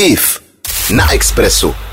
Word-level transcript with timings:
IF 0.00 0.40
na 0.90 1.12
Expressu. 1.12 1.87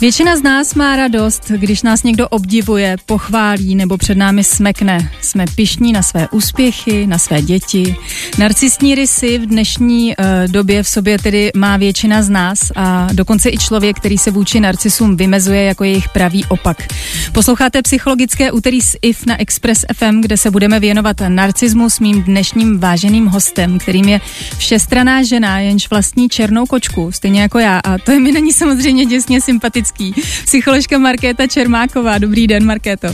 Většina 0.00 0.36
z 0.36 0.42
nás 0.42 0.74
má 0.74 0.96
radost, 0.96 1.50
když 1.50 1.82
nás 1.82 2.02
někdo 2.02 2.28
obdivuje, 2.28 2.96
pochválí 3.06 3.74
nebo 3.74 3.98
před 3.98 4.18
námi 4.18 4.44
smekne. 4.44 5.10
Jsme 5.20 5.44
pišní 5.56 5.92
na 5.92 6.02
své 6.02 6.28
úspěchy, 6.28 7.06
na 7.06 7.18
své 7.18 7.42
děti. 7.42 7.96
Narcistní 8.38 8.94
rysy 8.94 9.38
v 9.38 9.46
dnešní 9.46 10.14
uh, 10.16 10.52
době 10.52 10.82
v 10.82 10.88
sobě 10.88 11.18
tedy 11.18 11.50
má 11.56 11.76
většina 11.76 12.22
z 12.22 12.30
nás 12.30 12.58
a 12.76 13.08
dokonce 13.12 13.50
i 13.50 13.58
člověk, 13.58 13.96
který 13.96 14.18
se 14.18 14.30
vůči 14.30 14.60
narcisům 14.60 15.16
vymezuje 15.16 15.62
jako 15.62 15.84
jejich 15.84 16.08
pravý 16.08 16.44
opak. 16.44 16.88
Posloucháte 17.32 17.82
psychologické 17.82 18.52
úterý 18.52 18.80
s 18.80 18.98
IF 19.02 19.26
na 19.26 19.40
Express 19.40 19.84
FM, 19.96 20.20
kde 20.20 20.36
se 20.36 20.50
budeme 20.50 20.80
věnovat 20.80 21.16
narcismu 21.28 21.90
s 21.90 22.00
mým 22.00 22.22
dnešním 22.22 22.78
váženým 22.78 23.26
hostem, 23.26 23.78
kterým 23.78 24.08
je 24.08 24.20
všestraná 24.58 25.22
žena, 25.22 25.58
jenž 25.58 25.90
vlastní 25.90 26.28
černou 26.28 26.66
kočku, 26.66 27.12
stejně 27.12 27.42
jako 27.42 27.58
já. 27.58 27.78
A 27.78 27.98
to 27.98 28.12
je 28.12 28.20
mi 28.20 28.32
není 28.32 28.52
samozřejmě 28.52 29.06
děsně 29.06 29.40
sympatické 29.40 29.83
Kopecký, 29.84 30.14
psycholožka 30.44 30.98
Markéta 30.98 31.46
Čermáková. 31.46 32.18
Dobrý 32.18 32.46
den, 32.46 32.66
Markéto. 32.66 33.08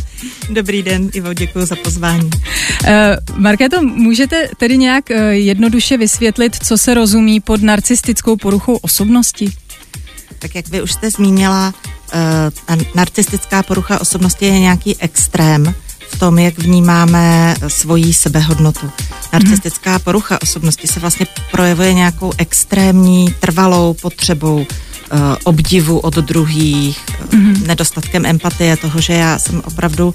Dobrý 0.51 0.83
den, 0.83 1.11
Ivo, 1.13 1.35
děkuji 1.35 1.67
za 1.67 1.77
pozvání. 1.77 2.31
Uh, 2.31 2.91
Markéto, 3.37 3.83
můžete 3.83 4.49
tedy 4.57 4.79
nějak 4.79 5.05
uh, 5.11 5.17
jednoduše 5.31 5.97
vysvětlit, 5.97 6.57
co 6.65 6.79
se 6.79 6.95
rozumí 6.95 7.41
pod 7.41 7.63
narcistickou 7.63 8.37
poruchou 8.37 8.77
osobnosti? 8.77 9.53
Tak 10.39 10.55
jak 10.55 10.69
vy 10.69 10.83
už 10.83 10.93
jste 10.93 11.11
zmínila, 11.11 11.75
uh, 12.75 12.83
narcistická 12.95 13.63
porucha 13.63 14.01
osobnosti 14.01 14.47
je 14.47 14.61
nějaký 14.61 14.97
extrém 15.01 15.75
v 16.11 16.19
tom, 16.19 16.39
jak 16.39 16.59
vnímáme 16.59 17.55
svoji 17.69 18.15
sebehodnotu. 18.15 18.91
Narcistická 19.33 19.99
porucha 19.99 20.43
osobnosti 20.43 20.89
se 20.89 21.01
vlastně 21.01 21.27
projevuje 21.51 21.95
nějakou 21.95 22.33
extrémní, 22.39 23.35
trvalou 23.41 23.95
potřebou 23.95 24.67
obdivu 25.45 25.99
od 25.99 26.15
druhých, 26.15 27.01
mm-hmm. 27.31 27.67
nedostatkem 27.67 28.27
empatie, 28.27 28.77
toho, 28.77 29.01
že 29.01 29.13
já 29.13 29.39
jsem 29.39 29.63
opravdu 29.65 30.15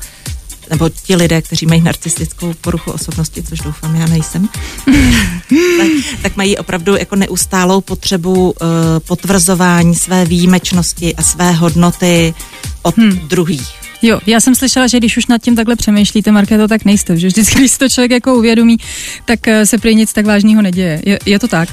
nebo 0.69 0.89
ti 0.89 1.15
lidé, 1.15 1.41
kteří 1.41 1.65
mají 1.65 1.81
narcistickou 1.81 2.53
poruchu 2.61 2.91
osobnosti, 2.91 3.43
což 3.43 3.59
doufám, 3.59 3.95
já 3.95 4.05
nejsem, 4.05 4.49
tak, 5.77 5.87
tak 6.21 6.35
mají 6.35 6.57
opravdu 6.57 6.95
jako 6.95 7.15
neustálou 7.15 7.81
potřebu 7.81 8.51
uh, 8.51 8.67
potvrzování 9.07 9.95
své 9.95 10.25
výjimečnosti 10.25 11.15
a 11.15 11.21
své 11.21 11.51
hodnoty 11.51 12.33
od 12.81 12.97
hmm. 12.97 13.19
druhých. 13.27 13.84
Jo, 14.05 14.19
já 14.25 14.39
jsem 14.39 14.55
slyšela, 14.55 14.87
že 14.87 14.97
když 14.97 15.17
už 15.17 15.27
nad 15.27 15.41
tím 15.41 15.55
takhle 15.55 15.75
přemýšlíte, 15.75 16.31
Markéto, 16.31 16.67
tak 16.67 16.85
nejste, 16.85 17.17
že 17.17 17.27
vždycky, 17.27 17.55
když 17.59 17.77
to 17.77 17.89
člověk 17.89 18.11
jako 18.11 18.35
uvědomí, 18.35 18.77
tak 19.25 19.39
se 19.63 19.77
prý 19.77 19.95
nic 19.95 20.13
tak 20.13 20.25
vážného 20.25 20.61
neděje. 20.61 21.01
Je, 21.05 21.19
je 21.25 21.39
to 21.39 21.47
tak? 21.47 21.69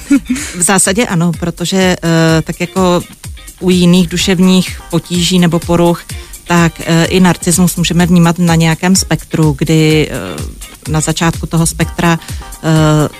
v 0.58 0.62
zásadě 0.62 1.06
ano, 1.06 1.32
protože 1.40 1.96
uh, 2.04 2.10
tak 2.42 2.60
jako 2.60 3.02
u 3.60 3.70
jiných 3.70 4.08
duševních 4.08 4.80
potíží 4.90 5.38
nebo 5.38 5.58
poruch, 5.58 6.04
tak 6.46 6.72
uh, 6.78 6.84
i 7.08 7.20
narcismus 7.20 7.76
můžeme 7.76 8.06
vnímat 8.06 8.38
na 8.38 8.54
nějakém 8.54 8.96
spektru, 8.96 9.54
kdy 9.58 10.10
na 10.88 11.00
začátku 11.00 11.46
toho 11.46 11.66
spektra 11.66 12.18
uh, 12.18 12.68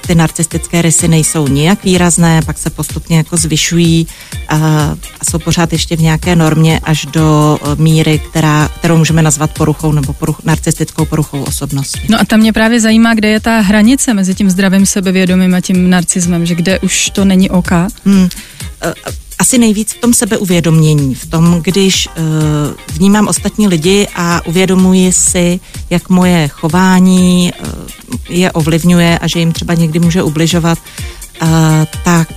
ty 0.06 0.14
narcistické 0.14 0.82
rysy 0.82 1.08
nejsou 1.08 1.48
nijak 1.48 1.84
výrazné, 1.84 2.42
pak 2.46 2.58
se 2.58 2.70
postupně 2.70 3.16
jako 3.16 3.36
zvyšují 3.36 4.06
uh, 4.52 4.58
a 5.20 5.24
jsou 5.30 5.38
pořád 5.38 5.72
ještě 5.72 5.96
v 5.96 6.00
nějaké 6.00 6.36
normě 6.36 6.80
až 6.82 7.06
do 7.06 7.58
uh, 7.62 7.78
míry, 7.78 8.18
která, 8.18 8.68
kterou 8.68 8.96
můžeme 8.96 9.22
nazvat 9.22 9.50
poruchou 9.50 9.92
nebo 9.92 10.12
poruch, 10.12 10.44
narcistickou 10.44 11.04
poruchou 11.04 11.42
osobnosti. 11.42 12.00
No 12.08 12.20
a 12.20 12.24
tam 12.24 12.40
mě 12.40 12.52
právě 12.52 12.80
zajímá, 12.80 13.14
kde 13.14 13.28
je 13.28 13.40
ta 13.40 13.60
hranice 13.60 14.14
mezi 14.14 14.34
tím 14.34 14.50
zdravým 14.50 14.86
sebevědomím 14.86 15.54
a 15.54 15.60
tím 15.60 15.90
narcismem, 15.90 16.46
že 16.46 16.54
kde 16.54 16.78
už 16.78 17.10
to 17.10 17.24
není 17.24 17.50
oka. 17.50 17.88
Hmm. 18.04 18.22
Uh, 18.22 18.92
asi 19.40 19.58
nejvíc 19.58 19.92
v 19.92 20.00
tom 20.00 20.14
sebeuvědomění, 20.14 21.14
v 21.14 21.26
tom, 21.26 21.60
když 21.62 22.06
uh, 22.06 22.14
vnímám 22.92 23.28
ostatní 23.28 23.68
lidi 23.68 24.08
a 24.16 24.46
uvědomuji 24.46 25.12
si, 25.12 25.60
jak 25.90 26.08
moje 26.08 26.48
chování 26.48 27.52
uh, 27.60 27.68
je 28.28 28.52
ovlivňuje 28.52 29.18
a 29.18 29.26
že 29.26 29.38
jim 29.38 29.52
třeba 29.52 29.74
někdy 29.74 29.98
může 29.98 30.22
ubližovat, 30.22 30.78
uh, 31.42 31.48
tak, 32.04 32.28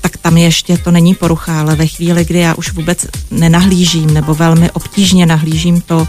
tak 0.00 0.16
tam 0.16 0.36
ještě 0.36 0.78
to 0.78 0.90
není 0.90 1.14
porucha, 1.14 1.60
ale 1.60 1.76
ve 1.76 1.86
chvíli, 1.86 2.24
kdy 2.24 2.38
já 2.38 2.54
už 2.54 2.72
vůbec 2.72 3.06
nenahlížím 3.30 4.14
nebo 4.14 4.34
velmi 4.34 4.70
obtížně 4.70 5.26
nahlížím 5.26 5.80
to, 5.80 6.08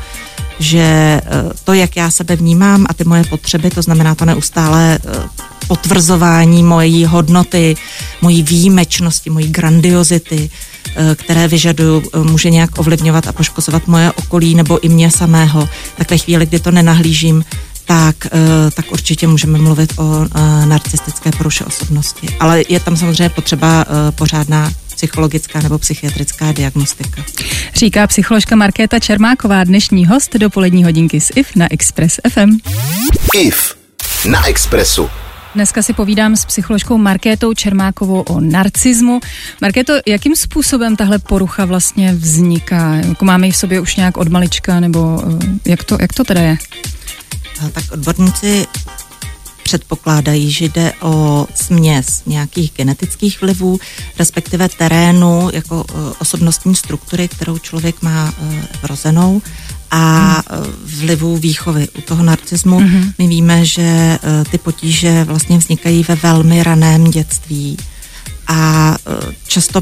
že 0.63 1.21
to, 1.63 1.73
jak 1.73 1.95
já 1.95 2.11
sebe 2.11 2.35
vnímám 2.35 2.85
a 2.89 2.93
ty 2.93 3.03
moje 3.03 3.23
potřeby, 3.23 3.69
to 3.69 3.81
znamená 3.81 4.15
to 4.15 4.25
neustále 4.25 4.99
potvrzování 5.67 6.63
mojí 6.63 7.05
hodnoty, 7.05 7.75
mojí 8.21 8.43
výjimečnosti, 8.43 9.29
mojí 9.29 9.47
grandiozity, 9.47 10.49
eh, 10.95 11.15
které 11.15 11.47
vyžaduju, 11.47 12.03
eh, 12.13 12.19
může 12.19 12.49
nějak 12.49 12.79
ovlivňovat 12.79 13.27
a 13.27 13.31
poškozovat 13.31 13.87
moje 13.87 14.11
okolí 14.11 14.55
nebo 14.55 14.79
i 14.85 14.89
mě 14.89 15.11
samého, 15.11 15.69
tak 15.97 16.11
ve 16.11 16.17
chvíli, 16.17 16.45
kdy 16.45 16.59
to 16.59 16.71
nenahlížím, 16.71 17.45
tak, 17.85 18.15
tak 18.73 18.91
určitě 18.91 19.27
můžeme 19.27 19.59
mluvit 19.59 19.93
o 19.97 20.25
narcistické 20.65 21.31
poruše 21.31 21.65
osobnosti. 21.65 22.27
Ale 22.39 22.63
je 22.69 22.79
tam 22.79 22.97
samozřejmě 22.97 23.29
potřeba 23.29 23.85
pořádná 24.15 24.71
psychologická 25.03 25.61
nebo 25.61 25.79
psychiatrická 25.79 26.51
diagnostika. 26.51 27.23
Říká 27.75 28.07
psycholožka 28.07 28.55
Markéta 28.55 28.99
Čermáková, 28.99 29.63
dnešní 29.63 30.05
host 30.05 30.35
dopolední 30.35 30.83
hodinky 30.83 31.21
z 31.21 31.31
IF 31.35 31.55
na 31.55 31.67
Express 31.71 32.19
FM. 32.29 32.57
IF 33.35 33.75
na 34.29 34.47
Expressu. 34.47 35.09
Dneska 35.55 35.81
si 35.81 35.93
povídám 35.93 36.35
s 36.35 36.45
psycholožkou 36.45 36.97
Markétou 36.97 37.53
Čermákovou 37.53 38.21
o 38.21 38.39
narcismu. 38.39 39.19
Markéto, 39.61 39.93
jakým 40.07 40.35
způsobem 40.35 40.95
tahle 40.95 41.19
porucha 41.19 41.65
vlastně 41.65 42.13
vzniká? 42.13 42.95
Jako 42.95 43.25
máme 43.25 43.47
ji 43.47 43.51
v 43.51 43.57
sobě 43.57 43.79
už 43.79 43.95
nějak 43.95 44.17
od 44.17 44.27
malička, 44.27 44.79
nebo 44.79 45.23
eh, 45.43 45.69
jak 45.69 45.83
to, 45.83 45.97
jak 46.01 46.13
to 46.13 46.23
teda 46.23 46.41
je? 46.41 46.57
Tak 47.73 47.83
odborníci 47.91 48.65
předpokládají, 49.63 50.51
že 50.51 50.65
jde 50.65 50.93
o 51.01 51.47
směs 51.55 52.21
nějakých 52.25 52.71
genetických 52.75 53.41
vlivů, 53.41 53.79
respektive 54.19 54.69
terénu 54.69 55.49
jako 55.53 55.85
eh, 55.89 55.93
osobnostní 56.19 56.75
struktury, 56.75 57.27
kterou 57.27 57.57
člověk 57.57 58.01
má 58.01 58.33
eh, 58.37 58.67
vrozenou 58.83 59.41
a 59.93 60.41
vlivu 60.85 61.37
výchovy. 61.37 61.87
U 61.97 62.01
toho 62.01 62.23
narcismu 62.23 62.79
mm-hmm. 62.79 63.13
my 63.17 63.27
víme, 63.27 63.65
že 63.65 63.81
e, 63.81 64.19
ty 64.51 64.57
potíže 64.57 65.23
vlastně 65.23 65.57
vznikají 65.57 66.05
ve 66.07 66.15
velmi 66.15 66.63
raném 66.63 67.03
dětství 67.03 67.77
a 68.47 68.95
e, 68.95 69.33
často 69.47 69.81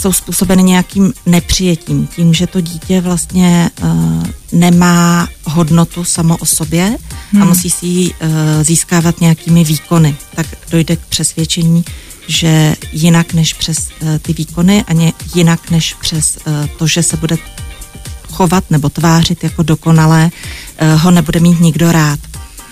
jsou 0.00 0.12
způsobeny 0.12 0.62
nějakým 0.62 1.12
nepřijetím, 1.26 2.06
tím, 2.06 2.34
že 2.34 2.46
to 2.46 2.60
dítě 2.60 3.00
vlastně 3.00 3.70
nemá 4.52 5.28
hodnotu 5.44 6.04
samo 6.04 6.36
o 6.36 6.46
sobě 6.46 6.96
hmm. 7.32 7.42
a 7.42 7.44
musí 7.44 7.70
si 7.70 7.86
ji 7.86 8.10
uh, 8.10 8.28
získávat 8.62 9.20
nějakými 9.20 9.64
výkony. 9.64 10.16
Tak 10.34 10.46
dojde 10.70 10.96
k 10.96 11.00
přesvědčení, 11.00 11.84
že 12.28 12.76
jinak 12.92 13.34
než 13.34 13.54
přes 13.54 13.88
uh, 14.02 14.18
ty 14.18 14.32
výkony 14.32 14.84
a 14.88 15.12
jinak 15.34 15.70
než 15.70 15.94
přes 15.94 16.38
uh, 16.46 16.66
to, 16.66 16.86
že 16.86 17.02
se 17.02 17.16
bude 17.16 17.36
chovat 18.30 18.64
nebo 18.70 18.88
tvářit 18.88 19.44
jako 19.44 19.62
dokonalé, 19.62 20.30
eh, 20.78 20.94
ho 20.94 21.10
nebude 21.10 21.40
mít 21.40 21.60
nikdo 21.60 21.92
rád. 21.92 22.18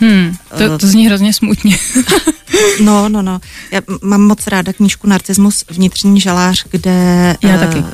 Hmm, 0.00 0.36
to, 0.58 0.78
to 0.78 0.86
zní 0.86 1.06
hrozně 1.06 1.32
smutně. 1.32 1.78
no, 2.84 3.08
no, 3.08 3.22
no. 3.22 3.40
Já 3.72 3.80
mám 4.02 4.22
moc 4.22 4.46
ráda 4.46 4.72
knížku 4.72 5.08
Narcismus 5.08 5.64
vnitřní 5.70 6.20
žalář, 6.20 6.64
kde... 6.70 7.36
Já 7.42 7.54
uh, 7.54 7.60
taky. 7.60 7.84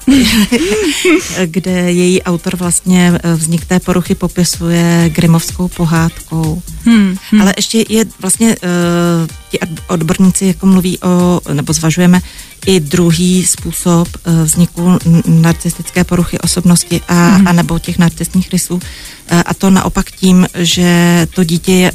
kde 1.46 1.92
její 1.92 2.22
autor 2.22 2.56
vlastně 2.56 3.12
eh, 3.22 3.34
vznik 3.34 3.64
té 3.64 3.80
poruchy 3.80 4.14
popisuje 4.14 5.10
grimovskou 5.14 5.68
pohádkou. 5.68 6.62
Hmm, 6.84 7.16
hmm. 7.34 7.42
Ale 7.42 7.54
ještě 7.56 7.84
je 7.88 8.04
vlastně, 8.20 8.56
uh, 8.62 9.28
ti 9.50 9.58
odborníci 9.86 10.46
jako 10.46 10.66
mluví 10.66 10.98
o, 10.98 11.40
nebo 11.52 11.72
zvažujeme 11.72 12.20
i 12.66 12.80
druhý 12.80 13.44
způsob 13.46 14.08
uh, 14.08 14.42
vzniku 14.42 14.98
narcistické 15.26 16.04
poruchy 16.04 16.38
osobnosti 16.38 17.00
a, 17.08 17.14
hmm. 17.14 17.48
a 17.48 17.52
nebo 17.52 17.78
těch 17.78 17.98
narcistních 17.98 18.52
rysů, 18.52 18.80
Eh, 19.28 19.42
a 19.42 19.54
to 19.54 19.70
naopak 19.70 20.10
tím, 20.10 20.46
že 20.54 21.26
to 21.34 21.44
dítě 21.44 21.72
je 21.72 21.92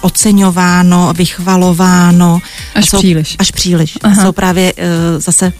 oceňováno, 0.00 1.12
vychvalováno. 1.16 2.38
Až 2.74 2.88
jsou, 2.88 2.98
příliš. 2.98 3.36
Až 3.38 3.50
příliš. 3.50 3.98
Aha. 4.02 4.22
Jsou 4.22 4.32
právě 4.32 4.72
uh, 4.72 4.80
zase 5.20 5.52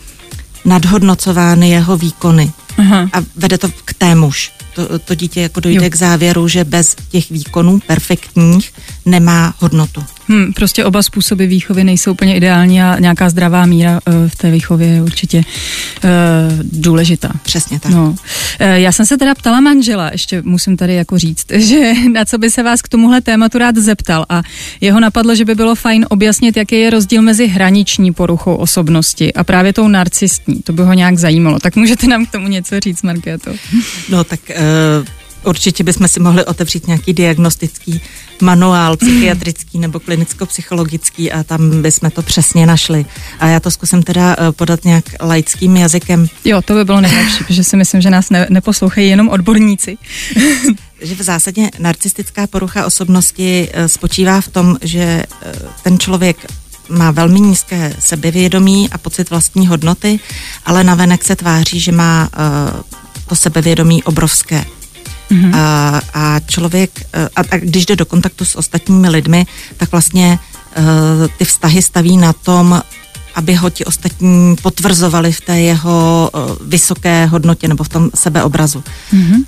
nadhodnocovány 0.64 1.70
jeho 1.70 1.96
výkony. 1.96 2.52
Aha. 2.78 3.08
A 3.12 3.16
vede 3.36 3.58
to 3.58 3.68
k 3.84 3.94
témuž. 3.94 4.52
To, 4.74 4.98
to 4.98 5.14
dítě 5.14 5.40
jako 5.40 5.60
dojde 5.60 5.84
jo. 5.84 5.90
k 5.90 5.94
závěru, 5.96 6.48
že 6.48 6.64
bez 6.64 6.96
těch 7.10 7.30
výkonů 7.30 7.80
perfektních 7.86 8.72
nemá 9.04 9.54
hodnotu. 9.58 10.04
Hmm, 10.32 10.52
prostě 10.52 10.84
oba 10.84 11.02
způsoby 11.02 11.44
výchovy 11.44 11.84
nejsou 11.84 12.12
úplně 12.12 12.36
ideální 12.36 12.82
a 12.82 12.98
nějaká 12.98 13.30
zdravá 13.30 13.66
míra 13.66 14.00
uh, 14.06 14.28
v 14.28 14.36
té 14.36 14.50
výchově 14.50 14.88
je 14.88 15.02
určitě 15.02 15.38
uh, 15.38 16.12
důležitá. 16.62 17.32
Přesně 17.42 17.80
tak. 17.80 17.92
No. 17.92 18.10
Uh, 18.10 18.16
já 18.60 18.92
jsem 18.92 19.06
se 19.06 19.18
teda 19.18 19.34
ptala 19.34 19.60
manžela, 19.60 20.10
ještě 20.12 20.42
musím 20.42 20.76
tady 20.76 20.94
jako 20.94 21.18
říct, 21.18 21.46
že 21.56 21.92
na 22.12 22.24
co 22.24 22.38
by 22.38 22.50
se 22.50 22.62
vás 22.62 22.82
k 22.82 22.88
tomuhle 22.88 23.20
tématu 23.20 23.58
rád 23.58 23.76
zeptal 23.76 24.26
a 24.28 24.42
jeho 24.80 25.00
napadlo, 25.00 25.34
že 25.34 25.44
by 25.44 25.54
bylo 25.54 25.74
fajn 25.74 26.06
objasnit, 26.08 26.56
jaký 26.56 26.80
je 26.80 26.90
rozdíl 26.90 27.22
mezi 27.22 27.46
hraniční 27.46 28.12
poruchou 28.12 28.54
osobnosti 28.54 29.32
a 29.32 29.44
právě 29.44 29.72
tou 29.72 29.88
narcistní. 29.88 30.62
To 30.62 30.72
by 30.72 30.82
ho 30.82 30.92
nějak 30.92 31.18
zajímalo. 31.18 31.58
Tak 31.58 31.76
můžete 31.76 32.06
nám 32.06 32.26
k 32.26 32.30
tomu 32.30 32.48
něco 32.48 32.80
říct, 32.80 33.02
Markéto? 33.02 33.52
No 34.08 34.24
tak 34.24 34.40
uh, 34.50 35.06
určitě 35.44 35.84
bychom 35.84 36.08
si 36.08 36.20
mohli 36.20 36.44
otevřít 36.44 36.86
nějaký 36.86 37.12
diagnostický 37.12 38.00
manuál 38.42 38.96
psychiatrický 38.96 39.78
nebo 39.78 40.00
klinicko-psychologický 40.00 41.32
a 41.32 41.42
tam 41.42 41.82
bychom 41.82 42.10
to 42.10 42.22
přesně 42.22 42.66
našli. 42.66 43.06
A 43.38 43.46
já 43.46 43.60
to 43.60 43.70
zkusím 43.70 44.02
teda 44.02 44.36
uh, 44.38 44.52
podat 44.52 44.84
nějak 44.84 45.04
laickým 45.20 45.76
jazykem. 45.76 46.26
Jo, 46.44 46.62
to 46.62 46.74
by 46.74 46.84
bylo 46.84 47.00
nejlepší, 47.00 47.44
protože 47.46 47.64
si 47.64 47.76
myslím, 47.76 48.00
že 48.00 48.10
nás 48.10 48.30
ne, 48.30 48.46
neposlouchají 48.50 49.08
jenom 49.08 49.28
odborníci. 49.28 49.98
že 51.00 51.14
v 51.14 51.22
zásadě 51.22 51.70
narcistická 51.78 52.46
porucha 52.46 52.86
osobnosti 52.86 53.68
uh, 53.68 53.84
spočívá 53.86 54.40
v 54.40 54.48
tom, 54.48 54.78
že 54.82 55.24
uh, 55.46 55.52
ten 55.82 55.98
člověk 55.98 56.36
má 56.88 57.10
velmi 57.10 57.40
nízké 57.40 57.96
sebevědomí 57.98 58.90
a 58.90 58.98
pocit 58.98 59.30
vlastní 59.30 59.66
hodnoty, 59.66 60.20
ale 60.66 60.84
navenek 60.84 61.24
se 61.24 61.36
tváří, 61.36 61.80
že 61.80 61.92
má 61.92 62.28
uh, 62.74 62.80
to 63.26 63.34
sebevědomí 63.34 64.02
obrovské. 64.02 64.64
Mm-hmm. 65.32 65.56
A, 65.56 66.00
a 66.14 66.40
člověk, 66.40 66.90
a, 67.36 67.40
a 67.50 67.56
když 67.56 67.86
jde 67.86 67.96
do 67.96 68.06
kontaktu 68.06 68.44
s 68.44 68.56
ostatními 68.56 69.08
lidmi, 69.08 69.46
tak 69.76 69.92
vlastně 69.92 70.38
uh, 70.78 70.84
ty 71.38 71.44
vztahy 71.44 71.82
staví 71.82 72.16
na 72.16 72.32
tom, 72.32 72.82
aby 73.34 73.54
ho 73.54 73.70
ti 73.70 73.84
ostatní 73.84 74.56
potvrzovali 74.62 75.32
v 75.32 75.40
té 75.40 75.60
jeho 75.60 76.30
uh, 76.34 76.40
vysoké 76.60 77.26
hodnotě 77.26 77.68
nebo 77.68 77.84
v 77.84 77.88
tom 77.88 78.10
sebeobrazu. 78.14 78.84
Mm-hmm. 79.12 79.44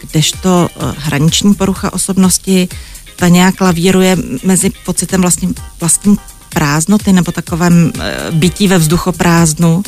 Kdežto 0.00 0.68
uh, 0.76 0.94
hraniční 0.98 1.54
porucha 1.54 1.92
osobnosti, 1.92 2.68
ta 3.16 3.28
nějak 3.28 3.60
lavíruje 3.60 4.16
mezi 4.44 4.72
pocitem 4.84 5.20
vlastní, 5.20 5.54
vlastní 5.80 6.16
prázdnoty 6.48 7.12
nebo 7.12 7.32
takovém 7.32 7.92
uh, 7.94 8.02
bytí 8.34 8.68
ve 8.68 8.78
vzduchoprázdnu 8.78 9.82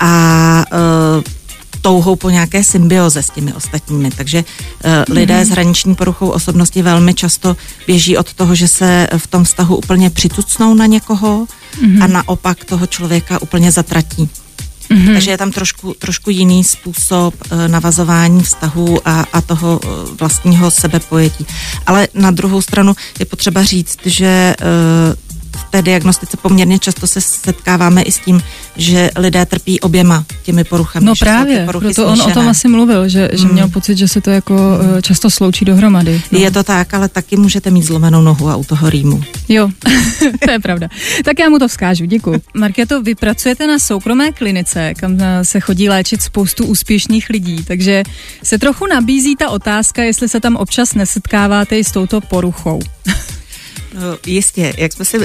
a 0.00 0.64
uh, 0.72 1.22
touhou 1.86 2.16
po 2.16 2.30
nějaké 2.30 2.64
symbioze 2.64 3.22
s 3.22 3.30
těmi 3.30 3.54
ostatními. 3.54 4.10
Takže 4.10 4.44
uh, 4.84 5.14
lidé 5.14 5.44
s 5.44 5.48
hraniční 5.48 5.94
poruchou 5.94 6.28
osobnosti 6.28 6.82
velmi 6.82 7.14
často 7.14 7.56
běží 7.86 8.16
od 8.16 8.34
toho, 8.34 8.54
že 8.54 8.68
se 8.68 9.08
v 9.16 9.26
tom 9.26 9.44
vztahu 9.44 9.76
úplně 9.76 10.10
přitucnou 10.10 10.74
na 10.74 10.86
někoho 10.86 11.46
mm-hmm. 11.46 12.04
a 12.04 12.06
naopak 12.06 12.64
toho 12.64 12.86
člověka 12.86 13.42
úplně 13.42 13.72
zatratí. 13.72 14.28
Mm-hmm. 14.90 15.12
Takže 15.12 15.30
je 15.30 15.38
tam 15.38 15.50
trošku, 15.50 15.94
trošku 15.98 16.30
jiný 16.30 16.64
způsob 16.64 17.34
uh, 17.34 17.68
navazování 17.68 18.42
vztahů 18.42 19.08
a, 19.08 19.24
a 19.32 19.40
toho 19.40 19.78
uh, 19.78 19.90
vlastního 20.18 20.70
sebepojetí. 20.70 21.46
Ale 21.86 22.08
na 22.14 22.30
druhou 22.30 22.62
stranu 22.62 22.96
je 23.18 23.26
potřeba 23.26 23.64
říct, 23.64 23.98
že 24.04 24.54
uh, 24.58 25.25
v 25.56 25.64
té 25.70 25.82
diagnostice 25.82 26.36
poměrně 26.36 26.78
často 26.78 27.06
se 27.06 27.20
setkáváme 27.20 28.02
i 28.02 28.12
s 28.12 28.18
tím, 28.18 28.42
že 28.76 29.10
lidé 29.16 29.46
trpí 29.46 29.80
oběma 29.80 30.24
těmi 30.42 30.64
poruchami. 30.64 31.06
No 31.06 31.12
právě, 31.18 31.66
proto 31.66 32.06
on 32.06 32.22
o 32.22 32.30
tom 32.30 32.48
asi 32.48 32.68
mluvil, 32.68 33.08
že, 33.08 33.30
že 33.32 33.48
měl 33.48 33.64
hmm. 33.64 33.72
pocit, 33.72 33.98
že 33.98 34.08
se 34.08 34.20
to 34.20 34.30
jako 34.30 34.54
mm. 34.54 35.02
často 35.02 35.30
sloučí 35.30 35.64
dohromady. 35.64 36.22
No. 36.32 36.38
Je 36.38 36.50
to 36.50 36.62
tak, 36.62 36.94
ale 36.94 37.08
taky 37.08 37.36
můžete 37.36 37.70
mít 37.70 37.82
zlomenou 37.82 38.22
nohu 38.22 38.48
a 38.48 38.56
u 38.56 38.64
toho 38.64 38.90
rýmu. 38.90 39.22
Jo, 39.48 39.70
to 40.44 40.50
je 40.50 40.58
pravda. 40.58 40.88
Tak 41.24 41.38
já 41.38 41.48
mu 41.48 41.58
to 41.58 41.68
vzkážu, 41.68 42.04
děkuji. 42.04 42.40
Markéto, 42.54 43.02
vy 43.02 43.14
pracujete 43.14 43.66
na 43.66 43.78
soukromé 43.78 44.32
klinice, 44.32 44.94
kam 44.94 45.18
se 45.42 45.60
chodí 45.60 45.88
léčit 45.88 46.22
spoustu 46.22 46.66
úspěšných 46.66 47.30
lidí, 47.30 47.64
takže 47.64 48.02
se 48.42 48.58
trochu 48.58 48.86
nabízí 48.86 49.36
ta 49.36 49.50
otázka, 49.50 50.02
jestli 50.02 50.28
se 50.28 50.40
tam 50.40 50.56
občas 50.56 50.94
nesetkáváte 50.94 51.78
i 51.78 51.84
s 51.84 51.92
touto 51.92 52.20
poruchou. 52.20 52.80
No, 54.00 54.18
jistě, 54.26 54.74
jak 54.78 54.92
jsme 54.92 55.04
si 55.04 55.18
uh, 55.18 55.24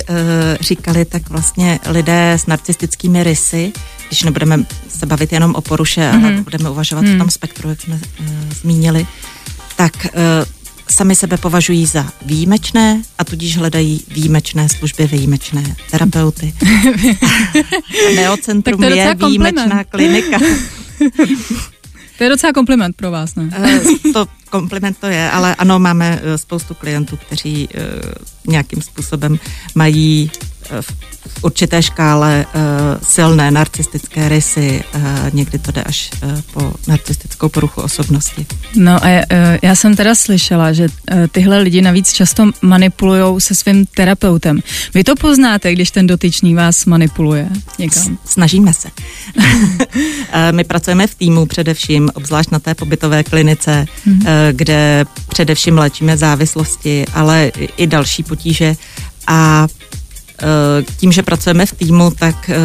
říkali, 0.61 1.05
tak 1.05 1.29
vlastně 1.29 1.79
lidé 1.85 2.31
s 2.31 2.45
narcistickými 2.45 3.23
rysy, 3.23 3.71
když 4.07 4.23
nebudeme 4.23 4.65
se 4.89 5.05
bavit 5.05 5.33
jenom 5.33 5.55
o 5.55 5.61
poruše, 5.61 6.01
mm-hmm. 6.01 6.25
ale 6.25 6.41
budeme 6.41 6.69
uvažovat 6.69 7.05
mm. 7.05 7.15
v 7.15 7.17
tom 7.17 7.29
spektru, 7.29 7.69
jak 7.69 7.81
jsme 7.81 7.95
uh, 7.95 8.27
zmínili, 8.61 9.07
tak 9.75 9.93
uh, 10.05 10.11
sami 10.89 11.15
sebe 11.15 11.37
považují 11.37 11.85
za 11.85 12.11
výjimečné 12.25 13.01
a 13.17 13.23
tudíž 13.23 13.57
hledají 13.57 14.03
výjimečné 14.07 14.69
služby, 14.69 15.07
výjimečné 15.07 15.75
terapeuty. 15.91 16.53
Neocentrum 18.15 18.83
je 18.83 19.15
výjimečná 19.15 19.83
klinika. 19.83 20.37
To 22.17 22.25
je 22.25 22.29
docela 22.29 22.53
kompliment 22.53 22.95
pro 22.95 23.11
vás, 23.11 23.35
ne? 23.35 23.49
to 24.13 24.27
kompliment 24.51 24.97
to 24.97 25.07
je, 25.07 25.31
ale 25.31 25.55
ano, 25.55 25.79
máme 25.79 26.19
eh, 26.23 26.37
spoustu 26.37 26.73
klientů, 26.73 27.17
kteří 27.17 27.67
uh, 27.67 27.81
nějakým 28.47 28.81
způsobem 28.81 29.39
mají 29.75 30.31
uh, 30.71 30.81
v 31.27 31.43
určité 31.43 31.83
škále 31.83 32.45
silné 33.03 33.51
narcistické 33.51 34.29
rysy, 34.29 34.83
někdy 35.33 35.59
to 35.59 35.71
jde 35.71 35.83
až 35.83 36.11
po 36.53 36.73
narcistickou 36.87 37.49
poruchu 37.49 37.81
osobnosti. 37.81 38.45
No 38.75 39.05
a 39.05 39.21
já 39.61 39.75
jsem 39.75 39.95
teda 39.95 40.15
slyšela, 40.15 40.73
že 40.73 40.87
tyhle 41.31 41.59
lidi 41.59 41.81
navíc 41.81 42.13
často 42.13 42.51
manipulují 42.61 43.41
se 43.41 43.55
svým 43.55 43.85
terapeutem. 43.85 44.59
Vy 44.93 45.03
to 45.03 45.15
poznáte, 45.15 45.73
když 45.73 45.91
ten 45.91 46.07
dotyčný 46.07 46.55
vás 46.55 46.85
manipuluje 46.85 47.49
někam? 47.79 48.17
Snažíme 48.25 48.73
se. 48.73 48.89
My 50.51 50.63
pracujeme 50.63 51.07
v 51.07 51.15
týmu 51.15 51.45
především, 51.45 52.09
obzvlášť 52.13 52.51
na 52.51 52.59
té 52.59 52.75
pobytové 52.75 53.23
klinice, 53.23 53.85
hmm. 54.05 54.21
Kde 54.51 55.05
především 55.27 55.77
léčíme 55.77 56.17
závislosti, 56.17 57.05
ale 57.13 57.51
i 57.77 57.87
další 57.87 58.23
potíže. 58.23 58.75
A 59.27 59.67
Eh, 60.41 60.83
tím, 60.97 61.11
že 61.11 61.23
pracujeme 61.23 61.65
v 61.65 61.73
týmu, 61.73 62.11
tak 62.11 62.49
eh, 62.49 62.55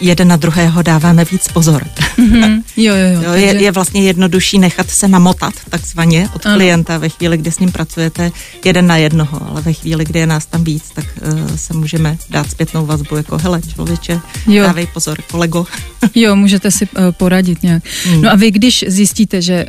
jeden 0.00 0.28
na 0.28 0.36
druhého 0.36 0.82
dáváme 0.82 1.24
víc 1.24 1.48
pozor. 1.48 1.86
Mm-hmm. 2.18 2.62
Jo, 2.76 2.94
jo, 2.94 3.08
jo. 3.08 3.22
jo 3.22 3.32
je, 3.32 3.62
je 3.62 3.72
vlastně 3.72 4.02
jednodušší 4.02 4.58
nechat 4.58 4.90
se 4.90 5.08
namotat 5.08 5.54
takzvaně 5.68 6.28
od 6.34 6.46
ano. 6.46 6.56
klienta 6.56 6.98
ve 6.98 7.08
chvíli, 7.08 7.38
kdy 7.38 7.52
s 7.52 7.58
ním 7.58 7.72
pracujete 7.72 8.30
jeden 8.64 8.86
na 8.86 8.96
jednoho, 8.96 9.48
ale 9.50 9.60
ve 9.60 9.72
chvíli, 9.72 10.04
kdy 10.04 10.18
je 10.18 10.26
nás 10.26 10.46
tam 10.46 10.64
víc, 10.64 10.84
tak 10.94 11.04
uh, 11.32 11.56
se 11.56 11.74
můžeme 11.74 12.16
dát 12.30 12.50
zpětnou 12.50 12.86
vazbu 12.86 13.16
jako 13.16 13.38
hele 13.38 13.62
člověče, 13.74 14.20
jo. 14.46 14.64
dávej 14.64 14.86
pozor, 14.86 15.18
kolego. 15.30 15.66
jo, 16.14 16.36
můžete 16.36 16.70
si 16.70 16.86
uh, 16.86 17.02
poradit 17.10 17.62
nějak. 17.62 17.82
Hmm. 18.06 18.22
No 18.22 18.32
a 18.32 18.34
vy, 18.34 18.50
když 18.50 18.84
zjistíte, 18.88 19.42
že, 19.42 19.66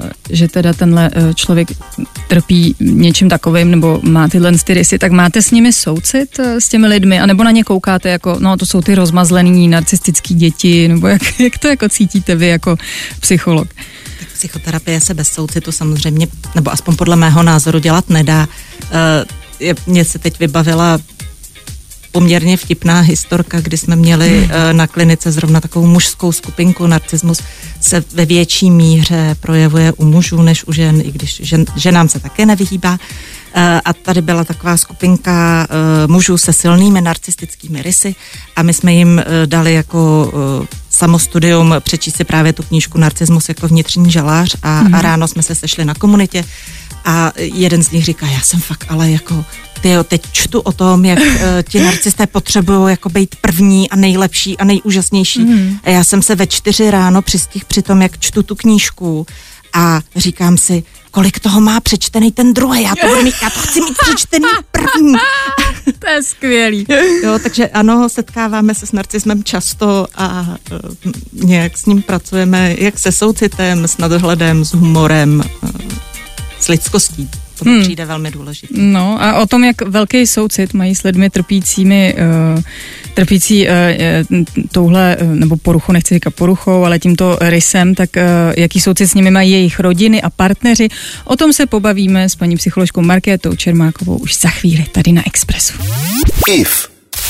uh, 0.00 0.08
že 0.30 0.48
teda 0.48 0.72
tenhle 0.72 1.10
uh, 1.10 1.32
člověk 1.32 1.68
trpí 2.28 2.74
něčím 2.80 3.28
takovým 3.28 3.70
nebo 3.70 4.00
má 4.02 4.28
tyhle 4.28 4.52
ty 4.52 4.74
rysy, 4.74 4.98
tak 4.98 5.12
máte 5.12 5.42
s 5.42 5.50
nimi 5.50 5.72
soucit 5.72 6.38
uh, 6.38 6.44
s 6.46 6.68
těmi 6.68 6.86
lidmi, 6.86 7.20
anebo 7.20 7.44
na 7.44 7.50
ně 7.50 7.64
koukáte 7.64 8.08
jako, 8.08 8.36
no 8.40 8.56
to 8.56 8.66
jsou 8.66 8.80
ty 8.80 8.94
rozma 8.94 9.15
rozmazlený 9.16 9.68
narcistický 9.68 10.34
děti, 10.34 10.88
nebo 10.88 11.06
jak, 11.06 11.40
jak 11.40 11.58
to 11.58 11.68
jako 11.68 11.88
cítíte 11.88 12.34
vy 12.34 12.46
jako 12.46 12.76
psycholog? 13.20 13.68
Psychoterapie 14.32 15.00
se 15.00 15.14
bez 15.14 15.28
soucitu 15.28 15.72
samozřejmě, 15.72 16.28
nebo 16.54 16.72
aspoň 16.72 16.96
podle 16.96 17.16
mého 17.16 17.42
názoru 17.42 17.78
dělat 17.78 18.10
nedá. 18.10 18.48
Uh, 18.48 19.72
mě 19.86 20.04
se 20.04 20.18
teď 20.18 20.38
vybavila 20.38 20.98
poměrně 22.16 22.56
vtipná 22.56 23.00
historka, 23.00 23.60
kdy 23.60 23.76
jsme 23.76 23.96
měli 23.96 24.40
hmm. 24.40 24.50
Eh, 24.50 24.72
na 24.72 24.86
klinice 24.86 25.32
zrovna 25.32 25.60
takovou 25.60 25.86
mužskou 25.86 26.32
skupinku. 26.32 26.86
Narcismus 26.86 27.42
se 27.80 28.04
ve 28.14 28.24
větší 28.26 28.70
míře 28.70 29.36
projevuje 29.40 29.92
u 29.92 30.04
mužů 30.04 30.42
než 30.42 30.64
u 30.64 30.72
žen, 30.72 31.00
i 31.04 31.12
když 31.12 31.40
žen, 31.44 31.64
ženám 31.76 32.08
se 32.08 32.20
také 32.20 32.46
nevyhýbá. 32.46 32.98
Eh, 33.54 33.80
a 33.84 33.92
tady 33.92 34.22
byla 34.22 34.44
taková 34.44 34.76
skupinka 34.76 35.66
eh, 35.68 36.06
mužů 36.06 36.38
se 36.38 36.52
silnými 36.52 37.00
narcistickými 37.00 37.82
rysy 37.82 38.14
a 38.56 38.62
my 38.62 38.74
jsme 38.74 38.94
jim 38.94 39.22
dali 39.46 39.74
jako 39.74 40.32
samostudium 40.90 41.74
přečíst 41.80 42.16
si 42.16 42.24
právě 42.24 42.52
tu 42.52 42.62
knížku 42.62 42.98
Narcismus 42.98 43.48
jako 43.48 43.68
vnitřní 43.68 44.10
žalář 44.10 44.56
a, 44.62 44.80
hmm. 44.80 44.94
a 44.94 45.02
ráno 45.02 45.28
jsme 45.28 45.42
se 45.42 45.54
sešli 45.54 45.84
na 45.84 45.94
komunitě 45.94 46.44
a 47.06 47.32
jeden 47.36 47.82
z 47.82 47.90
nich 47.90 48.04
říká, 48.04 48.26
já 48.26 48.40
jsem 48.40 48.60
fakt 48.60 48.86
ale 48.88 49.10
jako 49.10 49.44
ty 49.80 49.90
jo, 49.90 50.04
teď 50.04 50.22
čtu 50.32 50.60
o 50.60 50.72
tom, 50.72 51.04
jak 51.04 51.18
uh, 51.18 51.26
ti 51.68 51.80
narcisté 51.80 52.26
potřebují 52.26 52.90
jako 52.90 53.08
být 53.08 53.36
první 53.40 53.90
a 53.90 53.96
nejlepší 53.96 54.58
a 54.58 54.64
nejúžasnější. 54.64 55.40
Mm. 55.40 55.78
A 55.84 55.90
já 55.90 56.04
jsem 56.04 56.22
se 56.22 56.34
ve 56.34 56.46
čtyři 56.46 56.90
ráno 56.90 57.22
přistih 57.22 57.64
při 57.64 57.82
tom, 57.82 58.02
jak 58.02 58.18
čtu 58.18 58.42
tu 58.42 58.54
knížku 58.54 59.26
a 59.72 60.00
říkám 60.16 60.58
si, 60.58 60.82
kolik 61.10 61.40
toho 61.40 61.60
má 61.60 61.80
přečtený 61.80 62.32
ten 62.32 62.54
druhý, 62.54 62.82
já 62.82 62.94
to 63.00 63.06
budu 63.08 63.22
mít, 63.22 63.34
já 63.42 63.50
to 63.50 63.60
chci 63.60 63.80
mít 63.80 63.98
přečtený 63.98 64.48
první. 64.70 65.14
to 65.98 66.08
je 66.08 66.22
skvělý. 66.22 66.86
Jo, 67.22 67.38
takže 67.42 67.68
ano, 67.68 68.08
setkáváme 68.08 68.74
se 68.74 68.86
s 68.86 68.92
narcismem 68.92 69.44
často 69.44 70.06
a 70.14 70.56
uh, 70.72 71.12
nějak 71.32 71.78
s 71.78 71.86
ním 71.86 72.02
pracujeme, 72.02 72.74
jak 72.78 72.98
se 72.98 73.12
soucitem, 73.12 73.88
s 73.88 73.98
nadhledem, 73.98 74.64
s 74.64 74.74
humorem, 74.74 75.42
uh, 75.62 75.70
s 76.66 76.68
lidskostí. 76.68 77.28
To 77.58 77.64
mi 77.64 77.70
hmm. 77.70 77.82
přijde 77.82 78.04
velmi 78.04 78.30
důležité. 78.30 78.74
No 78.76 79.22
a 79.22 79.40
o 79.40 79.46
tom, 79.46 79.64
jak 79.64 79.82
velký 79.82 80.26
soucit 80.26 80.74
mají 80.74 80.94
s 80.94 81.02
lidmi 81.02 81.30
trpícími, 81.30 82.14
uh, 82.54 82.62
trpící 83.14 83.68
uh, 83.68 83.74
touhle, 84.72 85.16
uh, 85.16 85.34
nebo 85.34 85.56
poruchou, 85.56 85.92
nechci 85.92 86.14
říkat 86.14 86.34
poruchou, 86.34 86.84
ale 86.84 86.98
tímto 86.98 87.38
rysem, 87.40 87.94
tak 87.94 88.10
uh, 88.16 88.22
jaký 88.56 88.80
soucit 88.80 89.10
s 89.10 89.14
nimi 89.14 89.30
mají 89.30 89.52
jejich 89.52 89.80
rodiny 89.80 90.22
a 90.22 90.30
partneři, 90.30 90.88
o 91.24 91.36
tom 91.36 91.52
se 91.52 91.66
pobavíme 91.66 92.28
s 92.28 92.36
paní 92.36 92.56
psycholožkou 92.56 93.00
Markétou 93.00 93.54
Čermákovou 93.54 94.16
už 94.16 94.38
za 94.40 94.48
chvíli 94.48 94.86
tady 94.92 95.12
na 95.12 95.22
Expressu. 95.26 95.72
IF 96.48 96.88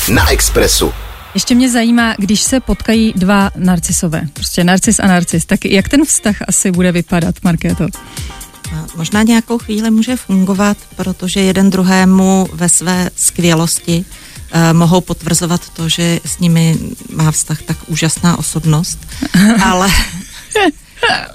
na 0.08 0.30
Expressu. 0.30 0.92
Ještě 1.34 1.54
mě 1.54 1.70
zajímá, 1.70 2.14
když 2.18 2.40
se 2.40 2.60
potkají 2.60 3.12
dva 3.16 3.50
narcisové, 3.56 4.28
prostě 4.32 4.64
narcis 4.64 5.00
a 5.00 5.06
narcis, 5.06 5.44
tak 5.44 5.64
jak 5.64 5.88
ten 5.88 6.04
vztah 6.04 6.36
asi 6.48 6.70
bude 6.70 6.92
vypadat, 6.92 7.34
Markéto? 7.42 7.86
Možná 8.96 9.22
nějakou 9.22 9.58
chvíli 9.58 9.90
může 9.90 10.16
fungovat, 10.16 10.76
protože 10.96 11.40
jeden 11.40 11.70
druhému 11.70 12.48
ve 12.52 12.68
své 12.68 13.10
skvělosti 13.16 14.04
uh, 14.04 14.60
mohou 14.72 15.00
potvrzovat 15.00 15.60
to, 15.70 15.88
že 15.88 16.20
s 16.24 16.38
nimi 16.38 16.78
má 17.12 17.30
vztah 17.30 17.62
tak 17.62 17.76
úžasná 17.86 18.38
osobnost, 18.38 18.98
ale 19.64 19.88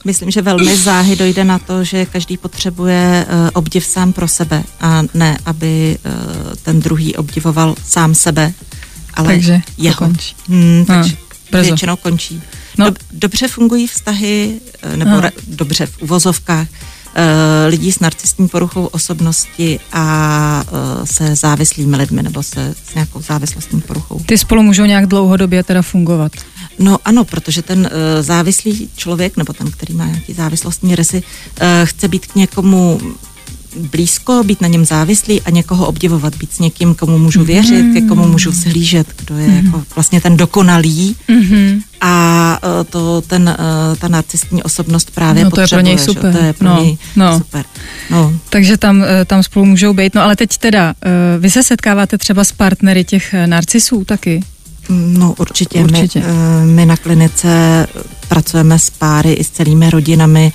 myslím, 0.05 0.31
že 0.31 0.41
velmi 0.41 0.77
záhy 0.77 1.15
dojde 1.15 1.43
na 1.43 1.59
to, 1.59 1.83
že 1.83 2.05
každý 2.05 2.38
potřebuje 2.38 3.25
uh, 3.25 3.50
obdiv 3.53 3.85
sám 3.85 4.13
pro 4.13 4.27
sebe 4.27 4.63
a 4.81 5.03
ne, 5.13 5.38
aby 5.45 5.97
uh, 6.05 6.55
ten 6.63 6.79
druhý 6.79 7.15
obdivoval 7.15 7.75
sám 7.85 8.15
sebe, 8.15 8.53
ale 9.13 9.27
takže 9.27 9.61
jeho. 9.77 9.95
To 9.95 10.05
končí. 10.05 10.35
Hmm, 10.47 10.85
takže 10.85 11.17
no, 11.53 11.61
většinou 11.61 11.95
končí. 11.95 12.41
No. 12.77 12.85
Dob- 12.85 13.00
dobře 13.11 13.47
fungují 13.47 13.88
vztahy, 13.88 14.59
nebo 14.95 15.21
no. 15.21 15.29
dobře 15.47 15.85
v 15.85 16.01
uvozovkách, 16.01 16.67
Eh, 16.67 17.00
lidí 17.68 17.91
s 17.91 18.00
narcistní 18.00 18.48
poruchou 18.48 18.86
osobnosti 18.86 19.80
a 19.94 20.63
eh, 20.68 21.06
se 21.06 21.36
závislými 21.36 21.98
lidmi 21.98 22.24
nebo 22.24 22.44
se 22.44 22.75
s 22.91 22.94
nějakou 22.94 23.22
závislostní 23.22 23.82
poruchou. 23.82 24.20
Ty 24.25 24.38
spolu 24.38 24.63
můžou 24.63 24.86
nějak 24.86 25.06
dlouhodobě 25.06 25.63
teda 25.63 25.82
fungovat? 25.82 26.32
No 26.80 26.98
ano, 27.06 27.25
protože 27.25 27.62
ten 27.62 27.80
uh, 27.80 27.88
závislý 28.22 28.89
člověk, 28.96 29.38
nebo 29.38 29.53
ten, 29.53 29.72
který 29.72 29.94
má 29.94 30.06
nějaký 30.06 30.34
závislostní 30.34 30.96
rysy, 30.96 31.24
uh, 31.24 31.68
chce 31.84 32.08
být 32.08 32.25
k 32.25 32.36
někomu 32.36 33.01
blízko, 33.75 34.44
být 34.44 34.62
na 34.62 34.68
něm 34.68 34.86
závislý 34.86 35.42
a 35.42 35.50
někoho 35.50 35.86
obdivovat, 35.86 36.36
být 36.36 36.54
s 36.54 36.60
někým, 36.60 36.96
komu 36.96 37.18
můžu 37.18 37.44
věřit, 37.44 37.84
mm. 37.84 37.94
ke 37.94 38.01
komu 38.01 38.28
můžu 38.28 38.51
vzhlížet, 38.51 39.08
kdo 39.18 39.38
je 39.38 39.48
mm. 39.48 39.66
jako 39.66 39.84
vlastně 39.96 40.22
ten 40.22 40.38
dokonalý 40.38 41.16
mm. 41.28 41.82
a 42.01 42.60
e, 42.82 42.84
to 42.84 43.22
ten, 43.22 43.50
e, 43.50 43.96
ta 43.96 44.08
narcistní 44.08 44.63
osobnost 44.63 45.12
právě 45.12 45.44
no, 45.44 45.50
to 45.50 45.56
potřebuje. 45.56 45.80
Je 45.80 45.84
pro 45.84 45.90
něj 45.90 46.06
super. 46.06 46.32
Že? 46.32 46.40
To 46.40 46.46
je 46.46 46.54
pro 46.54 46.68
no, 46.68 46.84
něj 46.84 46.98
no. 47.16 47.38
super. 47.38 47.66
No. 48.10 48.34
Takže 48.50 48.78
tam, 48.78 49.04
e, 49.04 49.25
tam 49.25 49.44
spolu 49.44 49.66
můžou 49.66 49.94
být. 49.94 50.16
No 50.16 50.22
ale 50.22 50.36
teď 50.36 50.58
teda, 50.58 50.94
vy 51.40 51.51
se 51.51 51.63
setkáváte 51.63 52.18
třeba 52.18 52.44
s 52.44 52.51
partnery 52.51 53.04
těch 53.04 53.36
narcisů 53.46 54.06
taky? 54.06 54.44
No 54.90 55.36
určitě. 55.38 55.80
určitě. 55.80 56.20
My, 56.20 56.72
my 56.72 56.86
na 56.86 56.98
klinice 56.98 57.88
pracujeme 58.28 58.80
s 58.80 58.90
páry 58.90 59.34
i 59.34 59.44
s 59.44 59.50
celými 59.50 59.90
rodinami, 59.90 60.51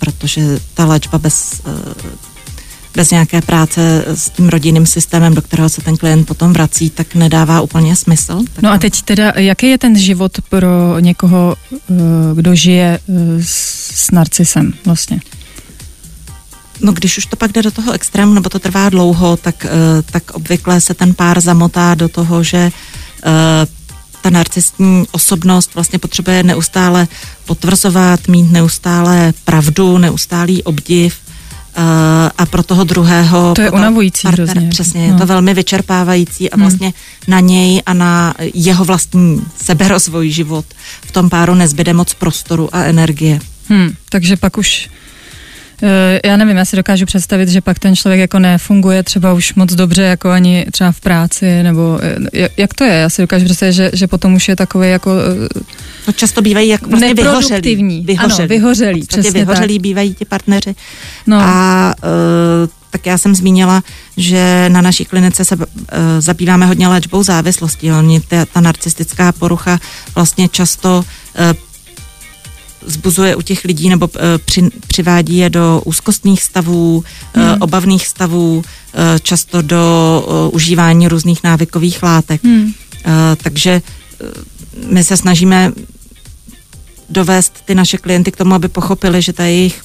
protože 0.00 0.60
ta 0.74 0.84
léčba 0.84 1.18
bez 1.18 1.62
eh, 1.66 2.24
bez 2.96 3.10
nějaké 3.10 3.40
práce 3.40 4.04
s 4.06 4.30
tím 4.30 4.48
rodinným 4.48 4.86
systémem, 4.86 5.34
do 5.34 5.42
kterého 5.42 5.68
se 5.68 5.80
ten 5.80 5.96
klient 5.96 6.26
potom 6.26 6.52
vrací, 6.52 6.90
tak 6.90 7.14
nedává 7.14 7.60
úplně 7.60 7.96
smysl. 7.96 8.40
Tak 8.52 8.62
no 8.62 8.70
a 8.70 8.78
teď 8.78 9.02
teda, 9.02 9.32
jaký 9.36 9.68
je 9.68 9.78
ten 9.78 9.98
život 9.98 10.38
pro 10.48 10.98
někoho, 11.00 11.56
eh, 11.72 11.94
kdo 12.34 12.54
žije 12.54 12.98
s 13.40 14.10
narcisem 14.10 14.72
vlastně? 14.84 15.20
No 16.80 16.92
když 16.92 17.18
už 17.18 17.26
to 17.26 17.36
pak 17.36 17.52
jde 17.52 17.62
do 17.62 17.70
toho 17.70 17.92
extrému, 17.92 18.34
nebo 18.34 18.48
to 18.48 18.58
trvá 18.58 18.88
dlouho, 18.88 19.36
tak, 19.36 19.66
tak 20.10 20.30
obvykle 20.30 20.80
se 20.80 20.94
ten 20.94 21.14
pár 21.14 21.40
zamotá 21.40 21.94
do 21.94 22.08
toho, 22.08 22.42
že 22.42 22.70
ta 24.24 24.30
narcistní 24.30 25.04
osobnost 25.12 25.74
vlastně 25.74 25.98
potřebuje 25.98 26.42
neustále 26.42 27.08
potvrzovat, 27.46 28.28
mít 28.28 28.52
neustále 28.52 29.32
pravdu, 29.44 29.98
neustálý 29.98 30.62
obdiv 30.62 31.16
uh, 31.76 31.82
a 32.38 32.46
pro 32.46 32.62
toho 32.62 32.84
druhého... 32.84 33.52
To 33.54 33.60
je 33.60 33.70
unavující 33.70 34.22
partner, 34.22 34.48
hrozně. 34.48 34.68
Přesně, 34.68 35.00
no. 35.00 35.12
je 35.12 35.18
to 35.18 35.26
velmi 35.26 35.54
vyčerpávající 35.54 36.50
a 36.50 36.56
hmm. 36.56 36.62
vlastně 36.62 36.86
hmm. 36.86 36.94
na 37.28 37.40
něj 37.40 37.82
a 37.86 37.94
na 37.94 38.34
jeho 38.54 38.84
vlastní 38.84 39.42
seberozvoj 39.56 40.30
život 40.30 40.64
v 41.06 41.12
tom 41.12 41.30
páru 41.30 41.54
nezbyde 41.54 41.92
moc 41.92 42.14
prostoru 42.14 42.68
a 42.72 42.82
energie. 42.82 43.40
Hmm, 43.68 43.94
takže 44.08 44.36
pak 44.36 44.58
už 44.58 44.88
Eh, 44.88 45.03
já 46.24 46.36
nevím, 46.36 46.56
já 46.56 46.64
si 46.64 46.76
dokážu 46.76 47.06
představit, 47.06 47.48
že 47.48 47.60
pak 47.60 47.78
ten 47.78 47.96
člověk 47.96 48.20
jako 48.20 48.38
nefunguje 48.38 49.02
třeba 49.02 49.32
už 49.32 49.54
moc 49.54 49.72
dobře, 49.72 50.02
jako 50.02 50.30
ani 50.30 50.66
třeba 50.72 50.92
v 50.92 51.00
práci, 51.00 51.62
nebo 51.62 51.98
eh, 52.02 52.48
jak 52.56 52.74
to 52.74 52.84
je? 52.84 52.94
Já 52.94 53.08
si 53.08 53.22
dokážu 53.22 53.44
představit, 53.44 53.72
že, 53.72 53.90
že 53.94 54.06
potom 54.06 54.34
už 54.34 54.48
je 54.48 54.56
takový 54.56 54.90
jako 54.90 55.10
eh, 55.56 55.84
No 56.06 56.12
často 56.12 56.42
bývají 56.42 56.68
jako 56.68 56.90
vlastně 56.90 57.14
vyhořelí. 57.14 58.02
Vyhořelí, 58.04 58.38
ano, 58.38 58.48
vyhořelí, 58.48 59.06
přesně 59.06 59.30
vyhořelí 59.30 59.74
tak. 59.74 59.82
bývají 59.82 60.14
ti 60.14 60.24
partneři. 60.24 60.74
No. 61.26 61.40
A 61.40 61.94
uh, 62.02 62.68
tak 62.90 63.06
já 63.06 63.18
jsem 63.18 63.34
zmínila, 63.34 63.82
že 64.16 64.68
na 64.68 64.80
naší 64.80 65.04
klinice 65.04 65.44
se 65.44 65.56
uh, 65.56 65.64
zabýváme 66.18 66.66
hodně 66.66 66.88
léčbou 66.88 67.22
závislosti. 67.22 67.92
Oni, 67.92 68.20
ta, 68.20 68.44
ta 68.46 68.60
narcistická 68.60 69.32
porucha 69.32 69.78
vlastně 70.14 70.48
často 70.48 70.98
uh, 70.98 71.52
zbuzuje 72.84 73.36
u 73.36 73.42
těch 73.42 73.64
lidí 73.64 73.88
nebo 73.88 74.08
eh, 74.16 74.38
při, 74.38 74.70
přivádí 74.86 75.36
je 75.36 75.50
do 75.50 75.82
úzkostných 75.84 76.42
stavů, 76.42 77.04
eh, 77.34 77.40
hmm. 77.40 77.56
obavných 77.62 78.06
stavů, 78.06 78.62
eh, 78.94 79.18
často 79.20 79.62
do 79.62 80.50
užívání 80.52 81.08
různých 81.08 81.44
návykových 81.44 82.02
látek. 82.02 82.44
Hmm. 82.44 82.72
Takže 83.42 83.82
my 84.86 85.04
se 85.04 85.16
snažíme 85.16 85.72
dovést 87.10 87.52
ty 87.64 87.74
naše 87.74 87.98
klienty 87.98 88.32
k 88.32 88.36
tomu, 88.36 88.54
aby 88.54 88.68
pochopili, 88.68 89.22
že 89.22 89.32
ta 89.32 89.44
jejich 89.44 89.82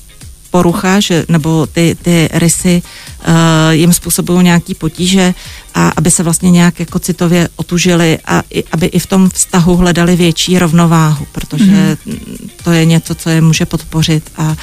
porucha, 0.51 0.99
že, 0.99 1.25
nebo 1.29 1.67
ty, 1.67 1.97
ty 2.01 2.29
rysy 2.33 2.81
uh, 2.81 3.33
jim 3.71 3.93
způsobují 3.93 4.43
nějaký 4.43 4.75
potíže 4.75 5.33
a 5.75 5.89
aby 5.89 6.11
se 6.11 6.23
vlastně 6.23 6.51
nějak 6.51 6.79
jako 6.79 6.99
citově 6.99 7.49
otužili 7.55 8.17
a 8.25 8.43
i, 8.49 8.63
aby 8.71 8.85
i 8.85 8.99
v 8.99 9.05
tom 9.05 9.29
vztahu 9.29 9.75
hledali 9.75 10.15
větší 10.15 10.59
rovnováhu, 10.59 11.27
protože 11.31 11.97
mm-hmm. 12.05 12.49
to 12.63 12.71
je 12.71 12.85
něco, 12.85 13.15
co 13.15 13.29
je 13.29 13.41
může 13.41 13.65
podpořit 13.65 14.31
a 14.37 14.55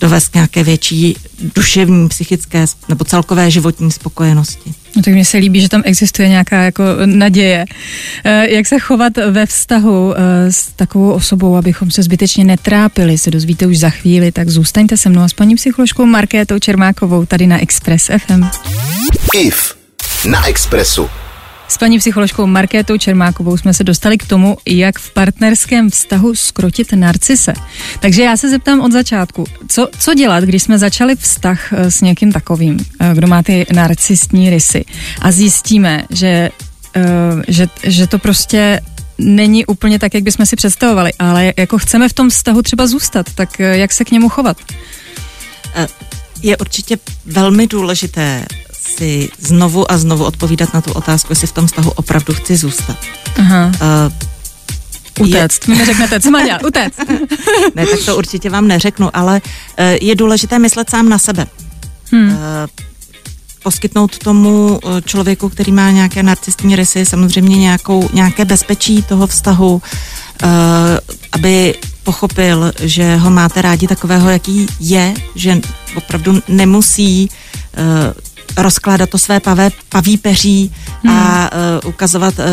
dovést 0.00 0.28
k 0.28 0.34
nějaké 0.34 0.62
větší 0.62 1.16
duševní, 1.54 2.08
psychické 2.08 2.66
nebo 2.88 3.04
celkové 3.04 3.50
životní 3.50 3.90
spokojenosti. 3.90 4.74
No 4.96 5.02
tak 5.02 5.14
mně 5.14 5.24
se 5.24 5.38
líbí, 5.38 5.60
že 5.60 5.68
tam 5.68 5.82
existuje 5.84 6.28
nějaká 6.28 6.62
jako 6.62 6.84
naděje. 7.04 7.64
Eh, 8.24 8.50
jak 8.50 8.66
se 8.66 8.78
chovat 8.78 9.12
ve 9.30 9.46
vztahu 9.46 10.14
eh, 10.16 10.52
s 10.52 10.66
takovou 10.66 11.10
osobou, 11.10 11.56
abychom 11.56 11.90
se 11.90 12.02
zbytečně 12.02 12.44
netrápili, 12.44 13.18
se 13.18 13.30
dozvíte 13.30 13.66
už 13.66 13.78
za 13.78 13.90
chvíli, 13.90 14.32
tak 14.32 14.48
zůstaňte 14.48 14.96
se 14.96 15.08
mnou 15.08 15.22
a 15.22 15.28
s 15.28 15.32
paní 15.32 15.54
psycholožkou 15.54 16.06
Markétou 16.06 16.58
Čermákovou 16.58 17.26
tady 17.26 17.46
na 17.46 17.62
Express 17.62 18.10
FM. 18.18 18.44
IF 19.34 19.74
na 20.24 20.46
Expressu. 20.46 21.23
S 21.74 21.78
paní 21.78 21.98
psycholožkou 21.98 22.46
Markétou 22.46 22.98
Čermákovou 22.98 23.56
jsme 23.56 23.74
se 23.74 23.84
dostali 23.84 24.18
k 24.18 24.26
tomu, 24.26 24.56
jak 24.66 24.98
v 24.98 25.10
partnerském 25.10 25.90
vztahu 25.90 26.34
skrotit 26.34 26.92
narcise. 26.92 27.52
Takže 28.00 28.22
já 28.22 28.36
se 28.36 28.50
zeptám 28.50 28.80
od 28.80 28.92
začátku, 28.92 29.44
co, 29.68 29.88
co 29.98 30.14
dělat, 30.14 30.44
když 30.44 30.62
jsme 30.62 30.78
začali 30.78 31.16
vztah 31.16 31.72
eh, 31.72 31.90
s 31.90 32.00
někým 32.00 32.32
takovým, 32.32 32.78
eh, 33.00 33.10
kdo 33.14 33.26
má 33.26 33.42
ty 33.42 33.66
narcistní 33.72 34.50
rysy 34.50 34.84
a 35.20 35.30
zjistíme, 35.32 36.04
že, 36.10 36.50
eh, 36.96 37.02
že, 37.48 37.66
že 37.82 38.06
to 38.06 38.18
prostě 38.18 38.80
není 39.18 39.66
úplně 39.66 39.98
tak, 39.98 40.14
jak 40.14 40.22
bychom 40.22 40.46
si 40.46 40.56
představovali, 40.56 41.12
ale 41.18 41.52
jako 41.56 41.78
chceme 41.78 42.08
v 42.08 42.12
tom 42.12 42.30
vztahu 42.30 42.62
třeba 42.62 42.86
zůstat, 42.86 43.26
tak 43.34 43.58
jak 43.58 43.92
se 43.92 44.04
k 44.04 44.10
němu 44.10 44.28
chovat? 44.28 44.56
Je 46.42 46.56
určitě 46.56 46.98
velmi 47.26 47.66
důležité 47.66 48.44
si 48.96 49.30
znovu 49.38 49.92
a 49.92 49.98
znovu 49.98 50.24
odpovídat 50.24 50.74
na 50.74 50.80
tu 50.80 50.92
otázku, 50.92 51.32
jestli 51.32 51.46
v 51.46 51.52
tom 51.52 51.66
vztahu 51.66 51.90
opravdu 51.90 52.34
chci 52.34 52.56
zůstat. 52.56 52.96
Aha. 53.38 53.72
Uh, 55.18 55.26
Utéct, 55.26 55.68
je... 55.68 55.74
mi 55.74 55.78
neřeknete, 55.78 56.20
co 56.20 56.30
má 56.30 56.46
dělat, 56.46 56.64
utéct. 56.64 56.98
ne, 57.74 57.86
tak 57.86 58.00
to 58.06 58.16
určitě 58.16 58.50
vám 58.50 58.68
neřeknu, 58.68 59.10
ale 59.16 59.40
uh, 59.42 59.84
je 60.00 60.14
důležité 60.14 60.58
myslet 60.58 60.90
sám 60.90 61.08
na 61.08 61.18
sebe. 61.18 61.46
Hmm. 62.12 62.28
Uh, 62.28 62.36
poskytnout 63.62 64.18
tomu 64.18 64.80
člověku, 65.04 65.48
který 65.48 65.72
má 65.72 65.90
nějaké 65.90 66.22
narcistní 66.22 66.76
rysy, 66.76 67.06
samozřejmě 67.06 67.56
nějakou, 67.56 68.08
nějaké 68.12 68.44
bezpečí 68.44 69.02
toho 69.02 69.26
vztahu, 69.26 69.72
uh, 69.74 70.50
aby 71.32 71.74
pochopil, 72.02 72.72
že 72.80 73.16
ho 73.16 73.30
máte 73.30 73.62
rádi 73.62 73.86
takového, 73.86 74.30
jaký 74.30 74.66
je, 74.80 75.14
že 75.34 75.60
opravdu 75.96 76.42
nemusí 76.48 77.28
uh, 77.28 78.33
rozkládat 78.56 79.10
to 79.10 79.18
své 79.18 79.40
pavé, 79.40 79.70
paví 79.88 80.16
peří 80.16 80.72
hmm. 81.02 81.16
a 81.16 81.50
uh, 81.82 81.88
ukazovat 81.88 82.34
uh, 82.38 82.44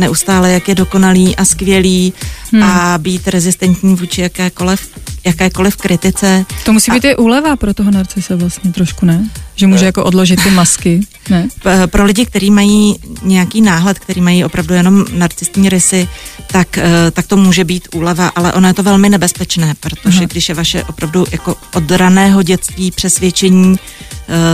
neustále, 0.00 0.52
jak 0.52 0.68
je 0.68 0.74
dokonalý 0.74 1.36
a 1.36 1.44
skvělý 1.44 2.12
hmm. 2.52 2.62
a 2.62 2.98
být 2.98 3.28
rezistentní 3.28 3.94
vůči 3.94 4.20
jakékoliv, 4.20 4.88
jakékoliv 5.24 5.76
kritice. 5.76 6.44
To 6.64 6.72
musí 6.72 6.90
být 6.90 7.04
a, 7.04 7.08
i 7.08 7.16
úleva 7.16 7.56
pro 7.56 7.74
toho 7.74 7.90
narcise 7.90 8.36
vlastně 8.36 8.72
trošku, 8.72 9.06
ne? 9.06 9.28
Že 9.60 9.66
může 9.66 9.84
jako 9.84 10.04
odložit 10.04 10.42
ty 10.42 10.50
masky, 10.50 11.00
ne? 11.30 11.48
Pro 11.86 12.04
lidi, 12.04 12.26
kteří 12.26 12.50
mají 12.50 12.96
nějaký 13.22 13.60
náhled, 13.60 13.98
který 13.98 14.20
mají 14.20 14.44
opravdu 14.44 14.74
jenom 14.74 15.04
narcistní 15.12 15.68
rysy, 15.68 16.08
tak, 16.46 16.78
eh, 16.78 17.10
tak 17.10 17.26
to 17.26 17.36
může 17.36 17.64
být 17.64 17.88
úleva, 17.94 18.28
ale 18.28 18.52
ono 18.52 18.68
je 18.68 18.74
to 18.74 18.82
velmi 18.82 19.08
nebezpečné, 19.08 19.74
protože 19.80 20.18
Aha. 20.18 20.26
když 20.30 20.48
je 20.48 20.54
vaše 20.54 20.84
opravdu 20.84 21.24
jako 21.32 21.56
od 21.74 21.90
raného 21.90 22.42
dětství 22.42 22.90
přesvědčení 22.90 23.70
uh, 23.70 23.76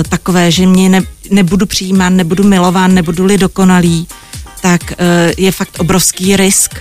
takové, 0.08 0.50
že 0.50 0.66
mě 0.66 0.88
ne, 0.88 1.02
nebudu 1.30 1.66
přijímán, 1.66 2.16
nebudu 2.16 2.44
milován, 2.44 2.94
nebudu-li 2.94 3.38
dokonalý, 3.38 4.06
tak 4.62 4.82
uh, 4.82 4.96
je 5.36 5.52
fakt 5.52 5.76
obrovský 5.78 6.36
risk 6.36 6.74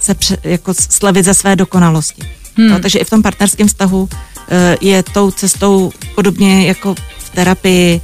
se 0.00 0.14
pře, 0.14 0.38
jako 0.44 0.74
slevit 0.74 1.24
ze 1.24 1.34
své 1.34 1.56
dokonalosti. 1.56 2.22
Hmm. 2.56 2.68
No, 2.68 2.80
takže 2.80 2.98
i 2.98 3.04
v 3.04 3.10
tom 3.10 3.22
partnerském 3.22 3.68
vztahu 3.68 4.08
je 4.80 5.02
tou 5.02 5.30
cestou 5.30 5.92
podobně 6.14 6.66
jako 6.66 6.94
v 7.32 7.34
terapii 7.34 8.00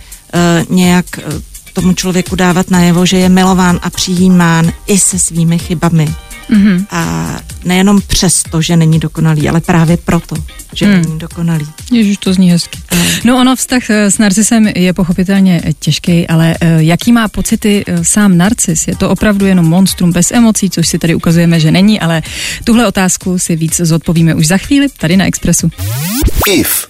uh, 0.67 0.77
nějak 0.77 1.07
uh, 1.27 1.35
tomu 1.73 1.93
člověku 1.93 2.37
dávat 2.37 2.71
najevo, 2.71 3.07
že 3.07 3.17
je 3.17 3.29
milován 3.29 3.81
a 3.83 3.91
přijímán 3.91 4.73
i 4.87 4.99
se 4.99 5.19
svými 5.19 5.59
chybami. 5.59 6.09
Mm-hmm. 6.51 6.87
A 6.91 7.33
nejenom 7.65 8.01
přesto, 8.07 8.63
že 8.63 8.77
není 8.77 8.99
dokonalý, 8.99 9.49
ale 9.49 9.61
právě 9.61 9.97
proto, 9.97 10.37
že 10.75 10.87
mm. 10.87 11.03
není 11.03 11.19
dokonalý. 11.19 11.67
Ježiš, 11.93 12.17
to 12.17 12.33
zní 12.33 12.51
hezky. 12.51 12.79
No 13.25 13.41
ono, 13.41 13.57
vztah 13.57 13.91
eh, 13.91 14.11
s 14.11 14.19
narcisem 14.19 14.67
je 14.67 14.93
pochopitelně 14.93 15.63
těžký, 15.79 16.29
ale 16.29 16.55
jaký 16.77 17.13
má 17.13 17.29
pocity 17.29 17.85
sám 18.03 18.39
narcis? 18.39 18.89
Je 18.89 18.97
to 18.97 19.11
opravdu 19.11 19.47
jenom 19.47 19.67
monstrum 19.67 20.13
bez 20.13 20.31
emocí, 20.31 20.71
což 20.71 20.89
si 20.89 20.99
tady 20.99 21.15
ukazujeme, 21.15 21.61
že 21.61 21.71
není, 21.71 22.01
ale 22.01 22.23
tuhle 22.65 22.87
otázku 22.87 23.39
si 23.39 23.57
víc 23.57 23.77
zodpovíme 23.77 24.35
už 24.35 24.47
za 24.47 24.57
chvíli 24.57 24.87
tady 24.99 25.17
na 25.17 25.27
Expressu. 25.27 25.71
IF 26.47 26.87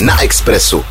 na 0.00 0.22
Expressu. 0.22 0.84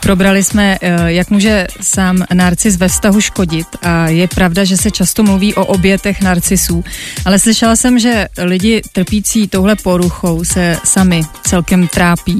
Probrali 0.00 0.44
jsme, 0.44 0.78
eh, 0.80 1.12
jak 1.12 1.30
může 1.30 1.66
sám 1.80 2.24
narcis 2.34 2.76
ve 2.76 2.88
vztahu 2.88 3.20
škodit 3.20 3.66
a 3.82 4.08
je 4.08 4.28
pravda, 4.28 4.64
že 4.64 4.76
se 4.76 4.90
často 4.90 5.22
mluví 5.22 5.54
o 5.54 5.64
obětech 5.64 6.22
narcisů, 6.22 6.84
ale 7.24 7.38
slyšela 7.38 7.76
jsem, 7.76 7.98
že 7.98 8.28
lidi 8.38 8.82
trpící 8.92 9.48
touhle 9.48 9.76
poruchou 9.76 10.44
se 10.44 10.76
sami 10.84 11.22
celkem 11.44 11.88
trápí. 11.88 12.38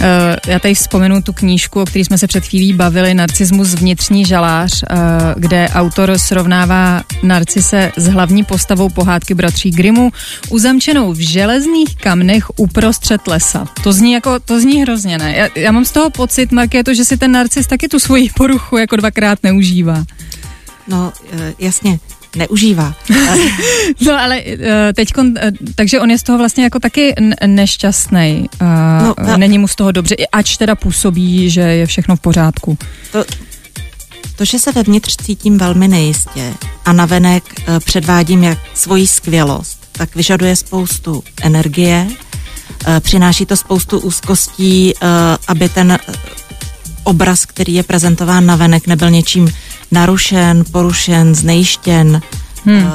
Eh, 0.00 0.36
já 0.46 0.58
tady 0.58 0.74
vzpomenu 0.74 1.22
tu 1.22 1.32
knížku, 1.32 1.80
o 1.80 1.84
které 1.84 2.04
jsme 2.04 2.18
se 2.18 2.26
před 2.26 2.44
chvílí 2.44 2.72
bavili, 2.72 3.14
Narcismus 3.14 3.74
vnitřní 3.74 4.24
žalář, 4.24 4.82
eh, 4.82 4.96
kde 5.36 5.68
autor 5.74 6.18
srovnává 6.18 7.02
narcise 7.22 7.92
s 7.96 8.06
hlavní 8.06 8.44
postavou 8.44 8.88
pohádky 8.88 9.34
bratří 9.34 9.70
Grimu, 9.70 10.12
uzamčenou 10.50 11.12
v 11.12 11.18
železných 11.18 11.96
kamnech 11.96 12.44
uprostřed 12.56 13.26
lesa. 13.28 13.66
To 13.82 13.92
zní 13.92 14.12
jako, 14.12 14.40
to 14.40 14.60
zní 14.60 14.82
hrozně, 14.82 15.18
ne? 15.18 15.36
Já, 15.36 15.48
já 15.54 15.72
mám 15.72 15.84
z 15.84 15.90
toho 15.90 16.10
pocit, 16.10 16.52
Markéto, 16.52 16.94
že 16.96 17.04
si 17.04 17.16
ten 17.16 17.32
narcis 17.32 17.66
taky 17.66 17.88
tu 17.88 17.98
svoji 17.98 18.30
poruchu 18.36 18.76
jako 18.76 18.96
dvakrát 18.96 19.38
neužívá. 19.42 20.04
No, 20.88 21.12
eh, 21.32 21.54
jasně, 21.58 21.98
neužívá. 22.36 22.94
no 24.06 24.12
ale 24.20 24.42
eh, 24.44 24.92
teď, 24.92 25.12
eh, 25.36 25.52
takže 25.74 26.00
on 26.00 26.10
je 26.10 26.18
z 26.18 26.22
toho 26.22 26.38
vlastně 26.38 26.64
jako 26.64 26.80
taky 26.80 27.14
nešťastný. 27.46 28.48
No, 29.02 29.14
no, 29.26 29.36
Není 29.36 29.58
mu 29.58 29.68
z 29.68 29.74
toho 29.74 29.92
dobře, 29.92 30.16
ač 30.32 30.56
teda 30.56 30.74
působí, 30.74 31.50
že 31.50 31.60
je 31.60 31.86
všechno 31.86 32.16
v 32.16 32.20
pořádku. 32.20 32.78
To, 33.12 33.24
to, 34.36 34.44
že 34.44 34.58
se 34.58 34.72
vevnitř 34.72 35.16
cítím 35.16 35.58
velmi 35.58 35.88
nejistě 35.88 36.54
a 36.84 36.92
navenek 36.92 37.44
předvádím 37.84 38.44
jak 38.44 38.58
svoji 38.74 39.06
skvělost, 39.06 39.88
tak 39.92 40.14
vyžaduje 40.14 40.56
spoustu 40.56 41.24
energie, 41.42 42.06
přináší 43.00 43.46
to 43.46 43.56
spoustu 43.56 43.98
úzkostí, 43.98 44.94
aby 45.48 45.68
ten 45.68 45.98
obraz, 47.06 47.46
který 47.46 47.74
je 47.74 47.82
prezentován 47.82 48.46
na 48.46 48.56
venek, 48.56 48.86
nebyl 48.86 49.10
něčím 49.10 49.52
narušen, 49.90 50.64
porušen, 50.72 51.34
znejištěn. 51.34 52.20
Hmm. 52.64 52.82
Uh, 52.82 52.90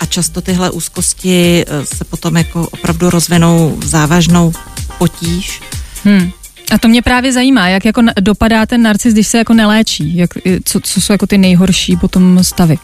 a 0.00 0.06
často 0.06 0.40
tyhle 0.40 0.70
úzkosti 0.70 1.64
eh, 1.66 1.86
se 1.96 2.04
potom 2.04 2.36
jako 2.36 2.68
opravdu 2.68 3.10
rozvinou 3.10 3.76
v 3.78 3.86
závažnou 3.86 4.52
potíž. 4.98 5.60
Hmm. 6.04 6.30
A 6.70 6.78
to 6.78 6.88
mě 6.88 7.02
právě 7.02 7.32
zajímá, 7.32 7.68
jak 7.68 7.84
jako 7.84 8.02
dopadá 8.20 8.66
ten 8.66 8.82
narcis, 8.82 9.12
když 9.12 9.26
se 9.26 9.38
jako 9.38 9.54
neléčí, 9.54 10.16
jak, 10.16 10.30
co, 10.64 10.80
co 10.80 11.00
jsou 11.00 11.12
jako 11.12 11.26
ty 11.26 11.38
nejhorší 11.38 11.96
potom 11.96 12.44
stavy. 12.44 12.78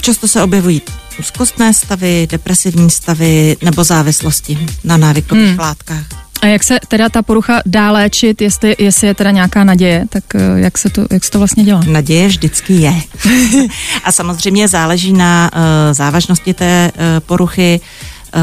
Často 0.00 0.28
se 0.28 0.42
objevují 0.42 0.82
úzkostné 1.20 1.74
stavy, 1.74 2.28
depresivní 2.30 2.90
stavy 2.90 3.56
nebo 3.62 3.84
závislosti 3.84 4.58
na 4.84 4.96
návykových 4.96 5.48
hmm. 5.48 5.58
látkách. 5.58 6.21
A 6.42 6.46
jak 6.46 6.64
se 6.64 6.78
teda 6.88 7.08
ta 7.08 7.22
porucha 7.22 7.60
dá 7.66 7.90
léčit, 7.92 8.42
jestli, 8.42 8.76
jestli 8.78 9.06
je 9.06 9.14
teda 9.14 9.30
nějaká 9.30 9.64
naděje, 9.64 10.04
tak 10.08 10.24
eh, 10.34 10.60
jak 10.60 10.78
se 10.78 10.90
to, 10.90 11.06
jak 11.10 11.24
se 11.24 11.30
to 11.30 11.38
vlastně 11.38 11.64
dělá? 11.64 11.80
Naděje 11.86 12.28
vždycky 12.28 12.72
je. 12.72 12.94
a 14.04 14.12
samozřejmě 14.12 14.68
záleží 14.68 15.12
na 15.12 15.50
uh, 15.54 15.60
závažnosti 15.94 16.54
té 16.54 16.92
uh, 16.94 17.00
poruchy. 17.26 17.80
Uh, 18.34 18.42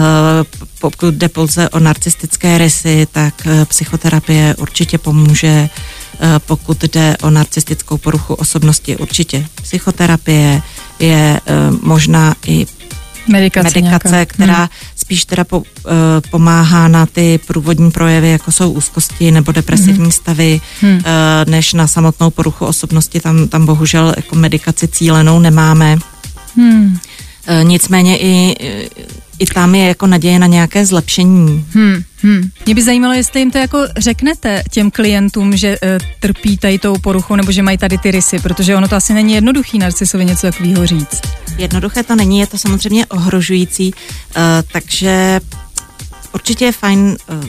pokud 0.79 1.13
jde 1.13 1.29
pouze 1.29 1.69
o 1.69 1.79
narcistické 1.79 2.57
rysy, 2.57 3.07
tak 3.11 3.33
uh, 3.45 3.65
psychoterapie 3.65 4.55
určitě 4.55 4.97
pomůže. 4.97 5.69
Uh, 5.69 6.27
pokud 6.39 6.83
jde 6.83 7.17
o 7.21 7.29
narcistickou 7.29 7.97
poruchu 7.97 8.33
osobnosti, 8.33 8.97
určitě 8.97 9.45
psychoterapie 9.61 10.61
je 10.99 11.39
možná 11.81 12.35
i 12.47 12.67
medikace, 13.29 13.81
medikace 13.81 14.25
která 14.25 14.57
hmm. 14.57 14.67
spíš 14.95 15.25
teda 15.25 15.43
po, 15.43 15.57
uh, 15.57 15.63
pomáhá 16.31 16.87
na 16.87 17.05
ty 17.05 17.39
průvodní 17.47 17.91
projevy, 17.91 18.29
jako 18.29 18.51
jsou 18.51 18.71
úzkosti 18.71 19.31
nebo 19.31 19.51
depresivní 19.51 20.03
hmm. 20.03 20.11
stavy, 20.11 20.61
hmm. 20.81 20.95
Uh, 20.95 21.01
než 21.45 21.73
na 21.73 21.87
samotnou 21.87 22.29
poruchu 22.29 22.65
osobnosti. 22.65 23.19
Tam, 23.19 23.47
tam 23.47 23.65
bohužel 23.65 24.13
jako 24.15 24.35
medikaci 24.35 24.87
cílenou 24.87 25.39
nemáme. 25.39 25.97
Hmm. 26.55 26.85
Uh, 27.49 27.63
nicméně 27.63 28.17
i 28.17 28.55
i 29.39 29.45
tam 29.45 29.75
je 29.75 29.87
jako 29.87 30.07
naděje 30.07 30.39
na 30.39 30.47
nějaké 30.47 30.85
zlepšení. 30.85 31.65
Hmm, 31.73 32.03
hmm. 32.21 32.49
Mě 32.65 32.75
by 32.75 32.83
zajímalo, 32.83 33.13
jestli 33.13 33.39
jim 33.39 33.51
to 33.51 33.57
jako 33.57 33.79
řeknete 33.97 34.63
těm 34.71 34.91
klientům, 34.91 35.57
že 35.57 35.79
uh, 35.79 35.89
trpí 36.19 36.57
tady 36.57 36.79
tou 36.79 36.97
poruchou 36.97 37.35
nebo 37.35 37.51
že 37.51 37.63
mají 37.63 37.77
tady 37.77 37.97
ty 37.97 38.11
rysy, 38.11 38.39
protože 38.39 38.75
ono 38.75 38.87
to 38.87 38.95
asi 38.95 39.13
není 39.13 39.33
jednoduchý 39.33 39.79
narcisovi 39.79 40.25
něco 40.25 40.41
takového 40.41 40.85
říct. 40.85 41.21
Jednoduché 41.57 42.03
to 42.03 42.15
není, 42.15 42.39
je 42.39 42.47
to 42.47 42.57
samozřejmě 42.57 43.05
ohrožující, 43.05 43.93
uh, 43.93 44.41
takže 44.71 45.39
určitě 46.33 46.65
je 46.65 46.71
fajn 46.71 46.99
uh, 46.99 47.45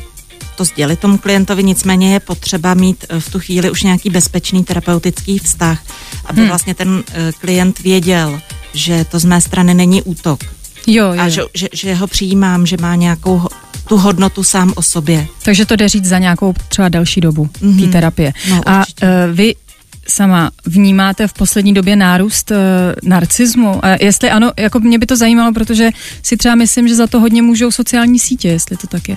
to 0.56 0.64
sdělit 0.64 0.98
tomu 0.98 1.18
klientovi, 1.18 1.62
nicméně 1.64 2.12
je 2.12 2.20
potřeba 2.20 2.74
mít 2.74 3.04
v 3.18 3.30
tu 3.30 3.40
chvíli 3.40 3.70
už 3.70 3.82
nějaký 3.82 4.10
bezpečný 4.10 4.64
terapeutický 4.64 5.38
vztah, 5.38 5.82
aby 6.24 6.40
hmm. 6.40 6.48
vlastně 6.48 6.74
ten 6.74 7.02
klient 7.40 7.80
věděl, 7.80 8.40
že 8.74 9.04
to 9.04 9.18
z 9.18 9.24
mé 9.24 9.40
strany 9.40 9.74
není 9.74 10.02
útok, 10.02 10.40
Jo, 10.90 11.12
jo. 11.12 11.20
A 11.20 11.28
že, 11.28 11.42
že, 11.54 11.68
že 11.72 11.94
ho 11.94 12.06
přijímám, 12.06 12.66
že 12.66 12.76
má 12.80 12.94
nějakou 12.94 13.42
tu 13.88 13.96
hodnotu 13.96 14.44
sám 14.44 14.72
o 14.76 14.82
sobě. 14.82 15.26
Takže 15.42 15.66
to 15.66 15.76
jde 15.76 15.88
říct 15.88 16.04
za 16.04 16.18
nějakou 16.18 16.54
třeba 16.68 16.88
další 16.88 17.20
dobu 17.20 17.48
mm-hmm. 17.62 17.84
té 17.84 17.92
terapie. 17.92 18.32
No, 18.50 18.60
a 18.66 18.78
uh, 18.78 19.08
vy 19.32 19.54
sama 20.08 20.50
vnímáte 20.66 21.28
v 21.28 21.32
poslední 21.32 21.74
době 21.74 21.96
nárůst 21.96 22.50
uh, 22.50 22.56
narcismu? 23.02 23.84
A 23.84 23.88
jestli 24.00 24.30
ano, 24.30 24.52
jako 24.58 24.80
mě 24.80 24.98
by 24.98 25.06
to 25.06 25.16
zajímalo, 25.16 25.52
protože 25.52 25.90
si 26.22 26.36
třeba 26.36 26.54
myslím, 26.54 26.88
že 26.88 26.94
za 26.94 27.06
to 27.06 27.20
hodně 27.20 27.42
můžou 27.42 27.70
sociální 27.70 28.18
sítě, 28.18 28.48
jestli 28.48 28.76
to 28.76 28.86
tak 28.86 29.08
je. 29.08 29.16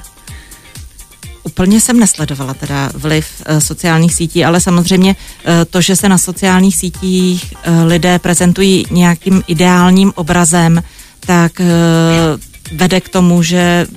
Úplně 1.44 1.82
jsem 1.82 2.00
nesledovala 2.00 2.54
teda 2.54 2.90
vliv 2.94 3.28
uh, 3.50 3.58
sociálních 3.58 4.14
sítí, 4.14 4.46
ale 4.46 4.62
samozřejmě 4.62 5.16
uh, 5.16 5.54
to, 5.70 5.82
že 5.82 5.96
se 5.96 6.10
na 6.10 6.18
sociálních 6.18 6.76
sítích 6.76 7.54
uh, 7.68 7.88
lidé 7.88 8.20
prezentují 8.20 8.86
nějakým 8.92 9.44
ideálním 9.48 10.12
obrazem, 10.16 10.84
tak 11.26 11.60
eh, 11.60 12.38
vede 12.74 13.00
k 13.02 13.08
tomu, 13.10 13.44
že 13.44 13.88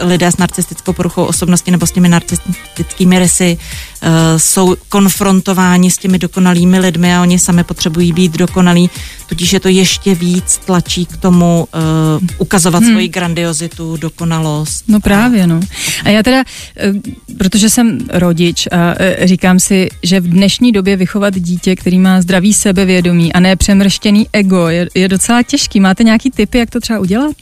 lidé 0.00 0.32
s 0.32 0.36
narcistickou 0.36 0.92
poruchou 0.92 1.24
osobnosti 1.24 1.70
nebo 1.70 1.86
s 1.86 1.92
těmi 1.92 2.08
narcistickými 2.08 3.18
rysy 3.18 3.58
uh, 4.02 4.08
jsou 4.36 4.76
konfrontováni 4.88 5.90
s 5.90 5.98
těmi 5.98 6.18
dokonalými 6.18 6.78
lidmi 6.78 7.14
a 7.14 7.22
oni 7.22 7.38
sami 7.38 7.64
potřebují 7.64 8.12
být 8.12 8.32
dokonalí, 8.32 8.90
tudíž 9.26 9.52
je 9.52 9.60
to 9.60 9.68
ještě 9.68 10.14
víc 10.14 10.60
tlačí 10.64 11.06
k 11.06 11.16
tomu 11.16 11.68
uh, 11.74 12.26
ukazovat 12.38 12.82
hmm. 12.82 12.92
svoji 12.92 13.08
grandiozitu, 13.08 13.96
dokonalost. 13.96 14.84
No 14.88 15.00
právě, 15.00 15.46
no. 15.46 15.60
A 16.04 16.08
já 16.08 16.22
teda, 16.22 16.44
uh, 16.88 16.96
protože 17.38 17.70
jsem 17.70 17.98
rodič 18.12 18.66
a 18.66 18.94
říkám 19.24 19.60
si, 19.60 19.88
že 20.02 20.20
v 20.20 20.28
dnešní 20.28 20.72
době 20.72 20.96
vychovat 20.96 21.34
dítě, 21.34 21.76
který 21.76 21.98
má 21.98 22.22
zdravý 22.22 22.54
sebevědomí 22.54 23.32
a 23.32 23.40
ne 23.40 23.56
přemrštěný 23.56 24.26
ego, 24.32 24.68
je, 24.68 24.88
je 24.94 25.08
docela 25.08 25.42
těžký. 25.42 25.80
Máte 25.80 26.04
nějaký 26.04 26.30
tipy, 26.30 26.58
jak 26.58 26.70
to 26.70 26.80
třeba 26.80 26.98
udělat? 26.98 27.36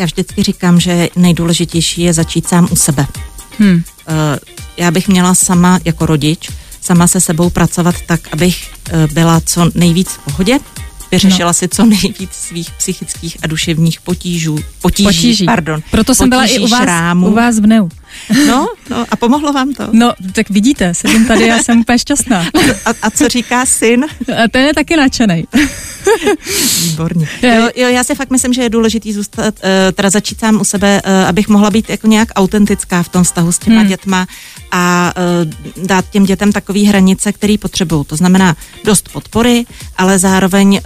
Já 0.00 0.06
vždycky 0.06 0.42
říkám, 0.42 0.80
že 0.80 1.08
nejdůležitější 1.16 2.02
je 2.02 2.12
začít 2.12 2.48
sám 2.48 2.68
u 2.70 2.76
sebe. 2.76 3.06
Hmm. 3.58 3.82
Já 4.76 4.90
bych 4.90 5.08
měla 5.08 5.34
sama 5.34 5.80
jako 5.84 6.06
rodič, 6.06 6.50
sama 6.80 7.06
se 7.06 7.20
sebou 7.20 7.50
pracovat 7.50 7.94
tak, 8.06 8.20
abych 8.32 8.70
eh, 8.90 9.08
byla 9.12 9.40
co 9.40 9.70
nejvíc 9.74 10.08
v 10.08 10.18
pohodě, 10.18 10.58
vyřešila 11.10 11.48
no. 11.50 11.54
si 11.54 11.68
co 11.68 11.84
nejvíc 11.84 12.30
svých 12.32 12.70
psychických 12.70 13.36
a 13.42 13.46
duševních 13.46 14.00
potížů. 14.00 14.58
Potíží, 14.82 15.04
Potíží. 15.04 15.44
pardon. 15.44 15.82
Proto 15.90 16.14
jsem 16.14 16.30
byla 16.30 16.44
i 16.44 16.58
u 16.58 16.68
vás, 16.68 17.16
u 17.16 17.34
vás 17.34 17.58
v 17.58 17.66
Neu. 17.66 17.88
No, 18.46 18.66
no, 18.90 19.06
a 19.10 19.16
pomohlo 19.16 19.52
vám 19.52 19.72
to? 19.72 19.88
No, 19.92 20.12
tak 20.32 20.50
vidíte, 20.50 20.94
sedím 20.94 21.26
tady, 21.26 21.46
já 21.46 21.58
jsem 21.58 21.80
úplně 21.80 21.98
šťastná. 21.98 22.46
A, 22.84 22.90
a 23.02 23.10
co 23.10 23.28
říká 23.28 23.66
syn? 23.66 24.04
A 24.44 24.48
ten 24.50 24.66
je 24.66 24.74
taky 24.74 24.96
nadšený. 24.96 25.44
Výborně. 26.82 27.28
Jo, 27.42 27.68
jo, 27.76 27.88
já 27.88 28.04
si 28.04 28.14
fakt 28.14 28.30
myslím, 28.30 28.52
že 28.52 28.62
je 28.62 28.70
důležitý 28.70 29.12
zůstat, 29.12 29.54
uh, 29.54 29.92
teda 29.92 30.10
začít 30.10 30.40
sám 30.40 30.60
u 30.60 30.64
sebe, 30.64 31.02
uh, 31.06 31.28
abych 31.28 31.48
mohla 31.48 31.70
být 31.70 31.90
jako 31.90 32.06
nějak 32.06 32.28
autentická 32.36 33.02
v 33.02 33.08
tom 33.08 33.24
vztahu 33.24 33.52
s 33.52 33.58
těma 33.58 33.80
hmm. 33.80 33.88
dětma 33.88 34.26
a 34.72 35.12
uh, 35.76 35.86
dát 35.86 36.10
těm 36.10 36.24
dětem 36.24 36.52
takové 36.52 36.80
hranice, 36.80 37.32
které 37.32 37.54
potřebují. 37.60 38.04
To 38.04 38.16
znamená 38.16 38.56
dost 38.84 39.08
podpory, 39.12 39.64
ale 39.96 40.18
zároveň 40.18 40.80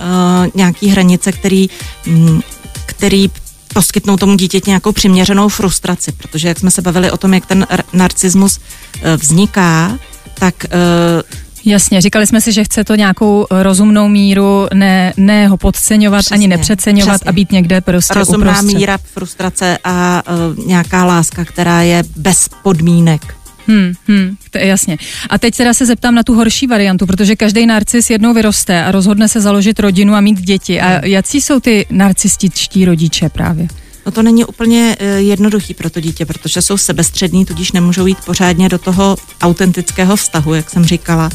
nějaký 0.55 0.89
hranice, 0.89 1.33
který, 1.33 1.71
mm, 2.07 2.41
který 2.87 3.31
poskytnou 3.75 4.17
tomu 4.17 4.37
dítěti 4.37 4.71
nějakou 4.71 4.93
přiměřenou 4.93 5.49
frustraci, 5.49 6.13
protože 6.13 6.49
jak 6.49 6.59
jsme 6.59 6.71
se 6.71 6.83
bavili 6.83 7.11
o 7.11 7.17
tom, 7.17 7.35
jak 7.35 7.47
ten 7.47 7.67
narcismus 7.93 8.59
uh, 8.59 9.03
vzniká, 9.21 9.99
tak 10.35 10.55
uh, 10.65 11.23
Jasně, 11.67 12.01
říkali 12.01 12.27
jsme 12.27 12.41
si, 12.41 12.53
že 12.53 12.65
chce 12.65 12.85
to 12.85 12.95
nějakou 12.95 13.47
rozumnou 13.51 14.09
míru, 14.09 14.67
ne, 14.75 15.13
ne 15.17 15.49
ho 15.49 15.57
podceňovat, 15.57 16.19
Přesně, 16.19 16.35
ani 16.35 16.49
nepřeceňovat 16.49 17.15
přesně. 17.15 17.29
a 17.29 17.33
být 17.33 17.53
někde 17.53 17.81
prostě 17.81 18.15
rozumná 18.15 18.53
uprostřed. 18.53 18.79
míra 18.79 18.99
frustrace 19.15 19.79
a 19.85 20.23
uh, 20.59 20.67
nějaká 20.67 21.05
láska, 21.05 21.45
která 21.45 21.83
je 21.83 22.05
bez 22.17 22.49
podmínek. 22.63 23.35
Hmm, 23.67 23.93
hmm, 24.09 24.37
to 24.51 24.59
je 24.59 24.67
jasně. 24.67 24.99
A 25.31 25.39
teď 25.39 25.57
teda 25.57 25.75
se 25.75 25.87
zeptám 25.87 26.15
na 26.15 26.23
tu 26.23 26.35
horší 26.35 26.67
variantu, 26.67 27.07
protože 27.07 27.37
každý 27.37 27.67
narcis 27.67 28.11
jednou 28.11 28.35
vyroste 28.35 28.85
a 28.85 28.93
rozhodne 28.93 29.29
se 29.29 29.41
založit 29.41 29.81
rodinu 29.81 30.15
a 30.15 30.21
mít 30.21 30.41
děti. 30.41 30.81
A 30.81 31.07
jací 31.07 31.41
jsou 31.41 31.61
ty 31.61 31.87
narcističtí 31.91 32.85
rodiče 32.85 33.29
právě? 33.29 33.69
No 34.07 34.13
to 34.13 34.23
není 34.23 34.45
úplně 34.45 34.97
uh, 35.01 35.07
jednoduchý 35.07 35.75
pro 35.75 35.91
to 35.91 36.01
dítě, 36.01 36.27
protože 36.27 36.63
jsou 36.63 36.77
sebestřední, 36.77 37.45
tudíž 37.45 37.73
nemůžou 37.73 38.07
jít 38.07 38.19
pořádně 38.27 38.69
do 38.69 38.79
toho 38.79 39.17
autentického 39.43 40.17
vztahu, 40.17 40.55
jak 40.55 40.71
jsem 40.71 40.85
říkala. 40.85 41.31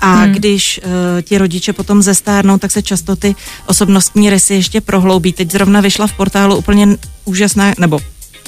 A 0.00 0.14
hmm. 0.14 0.32
když 0.32 0.80
uh, 0.84 0.90
ti 1.22 1.38
rodiče 1.38 1.72
potom 1.72 2.02
zestárnou, 2.02 2.58
tak 2.58 2.70
se 2.70 2.82
často 2.82 3.16
ty 3.16 3.34
osobnostní 3.66 4.30
rysy 4.30 4.54
ještě 4.54 4.80
prohloubí. 4.80 5.32
Teď 5.32 5.52
zrovna 5.52 5.80
vyšla 5.80 6.06
v 6.06 6.12
portálu 6.12 6.56
úplně 6.56 6.88
úžasná, 7.24 7.74
nebo 7.78 8.00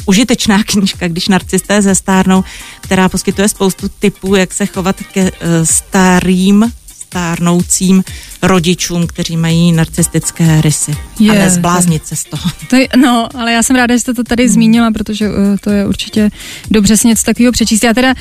užitečná 0.06 0.64
knížka, 0.64 1.08
když 1.08 1.28
narcisté 1.28 1.82
zestárnou, 1.82 2.44
která 2.80 3.08
poskytuje 3.08 3.48
spoustu 3.48 3.88
typů, 3.88 4.34
jak 4.34 4.52
se 4.52 4.66
chovat 4.66 4.96
ke 5.12 5.22
uh, 5.22 5.28
starým 5.64 6.72
stárnoucím 6.88 8.04
rodičům, 8.42 9.06
kteří 9.06 9.36
mají 9.36 9.72
narcistické 9.72 10.60
rysy. 10.60 10.96
Je, 11.20 11.30
a 11.30 11.34
nezbláznit 11.34 12.06
se 12.06 12.16
z 12.16 12.24
toho. 12.24 12.50
To 12.70 12.76
je, 12.76 12.88
no, 12.96 13.28
ale 13.34 13.52
já 13.52 13.62
jsem 13.62 13.76
ráda, 13.76 13.94
že 13.94 14.00
jste 14.00 14.14
to 14.14 14.24
tady 14.24 14.44
hmm. 14.44 14.52
zmínila, 14.52 14.90
protože 14.90 15.28
uh, 15.28 15.34
to 15.60 15.70
je 15.70 15.86
určitě 15.86 16.30
dobře 16.70 16.96
si 16.96 17.08
něco 17.08 17.22
takového 17.22 17.52
přečíst. 17.52 17.84
Já 17.84 17.94
teda 17.94 18.08
uh, 18.08 18.18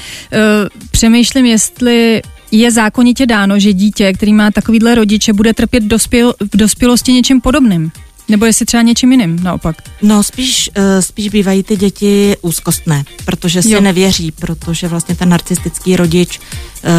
přemýšlím, 0.91 1.45
jestli 1.45 2.21
je 2.51 2.71
zákonitě 2.71 3.25
dáno, 3.25 3.59
že 3.59 3.73
dítě, 3.73 4.13
který 4.13 4.33
má 4.33 4.51
takovýhle 4.51 4.95
rodiče, 4.95 5.33
bude 5.33 5.53
trpět 5.53 5.83
dospěl, 5.83 6.33
v 6.53 6.57
dospělosti 6.57 7.13
něčím 7.13 7.41
podobným. 7.41 7.91
Nebo 8.29 8.45
jestli 8.45 8.65
třeba 8.65 8.83
něčím 8.83 9.11
jiným, 9.11 9.39
naopak. 9.43 9.75
No 10.01 10.23
spíš, 10.23 10.69
uh, 10.77 10.83
spíš 10.99 11.29
bývají 11.29 11.63
ty 11.63 11.77
děti 11.77 12.35
úzkostné, 12.41 13.03
protože 13.25 13.61
si 13.61 13.71
Jo. 13.71 13.81
nevěří, 13.81 14.31
protože 14.31 14.87
vlastně 14.87 15.15
ten 15.15 15.29
narcistický 15.29 15.95
rodič 15.95 16.39
uh, 16.39 16.89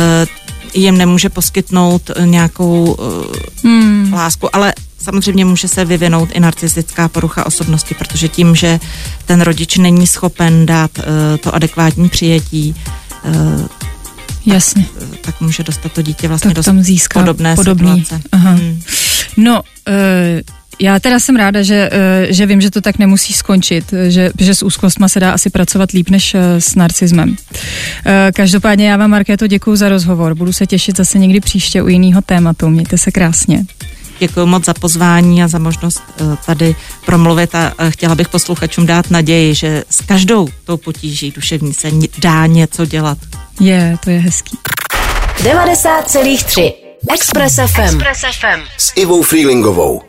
jim 0.74 0.98
nemůže 0.98 1.28
poskytnout 1.28 2.10
eh, 2.16 2.26
nějakou 2.26 2.94
uh, 2.94 3.24
Hmm. 3.64 4.12
lásku, 4.12 4.56
ale 4.56 4.74
samozřejmě 4.98 5.44
může 5.44 5.68
se 5.68 5.84
vyvinout 5.84 6.28
i 6.32 6.40
narcistická 6.40 7.08
porucha 7.08 7.46
osobnosti, 7.46 7.94
protože 7.94 8.28
tím, 8.28 8.54
že 8.56 8.80
ten 9.26 9.40
rodič 9.40 9.76
není 9.76 10.06
schopen 10.06 10.66
dát 10.66 10.90
to 11.40 11.54
adekvátní 11.54 12.08
přijetí, 12.08 12.74
Jasně. 14.46 14.86
tak 15.20 15.40
může 15.40 15.62
dostat 15.62 15.92
to 15.92 16.02
dítě 16.02 16.28
vlastně 16.28 16.48
Tak 16.50 16.56
do 16.56 16.62
tam 16.62 16.82
získá 16.82 17.20
podobné 17.20 17.56
podobný. 17.56 18.00
situace. 18.00 18.24
Aha. 18.32 18.50
Hmm. 18.50 18.82
No, 19.36 19.62
uh, 19.88 19.94
já 20.78 21.00
teda 21.00 21.20
jsem 21.20 21.36
ráda, 21.36 21.62
že, 21.62 21.90
uh, 21.92 22.32
že 22.32 22.46
vím, 22.46 22.60
že 22.60 22.70
to 22.70 22.80
tak 22.80 22.98
nemusí 22.98 23.32
skončit, 23.32 23.94
že, 24.08 24.30
že 24.40 24.54
s 24.54 24.62
úzkostma 24.62 25.08
se 25.08 25.20
dá 25.20 25.32
asi 25.32 25.50
pracovat 25.50 25.90
líp 25.90 26.10
než 26.10 26.34
uh, 26.34 26.40
s 26.58 26.74
narcismem. 26.74 27.28
Uh, 27.28 27.36
každopádně 28.34 28.90
já 28.90 28.96
vám, 28.96 29.10
Markéto, 29.10 29.46
děkuji 29.46 29.76
za 29.76 29.88
rozhovor. 29.88 30.34
Budu 30.34 30.52
se 30.52 30.66
těšit 30.66 30.96
zase 30.96 31.18
někdy 31.18 31.40
příště 31.40 31.82
u 31.82 31.88
jiného 31.88 32.22
tématu. 32.22 32.68
Mějte 32.68 32.98
se 32.98 33.10
krásně. 33.10 33.64
Děkuji 34.18 34.46
moc 34.46 34.64
za 34.64 34.74
pozvání 34.74 35.42
a 35.42 35.48
za 35.48 35.58
možnost 35.58 36.02
eh, 36.20 36.36
tady 36.46 36.76
promluvit 37.06 37.54
a 37.54 37.72
eh, 37.78 37.90
chtěla 37.90 38.14
bych 38.14 38.28
posluchačům 38.28 38.86
dát 38.86 39.10
naději, 39.10 39.54
že 39.54 39.84
s 39.90 40.00
každou 40.00 40.48
tou 40.64 40.76
potíží 40.76 41.30
duševní 41.30 41.74
se 41.74 41.90
dá 42.18 42.46
něco 42.46 42.86
dělat. 42.86 43.18
Je, 43.60 43.96
to 44.04 44.10
je 44.10 44.18
hezký. 44.18 44.58
90,3 45.36 46.72
Express 47.14 47.54
FM. 47.54 47.80
Express 47.80 48.20
FM. 48.40 48.60
S 48.78 48.92
Ivou 48.96 49.22
Freelingovou. 49.22 50.02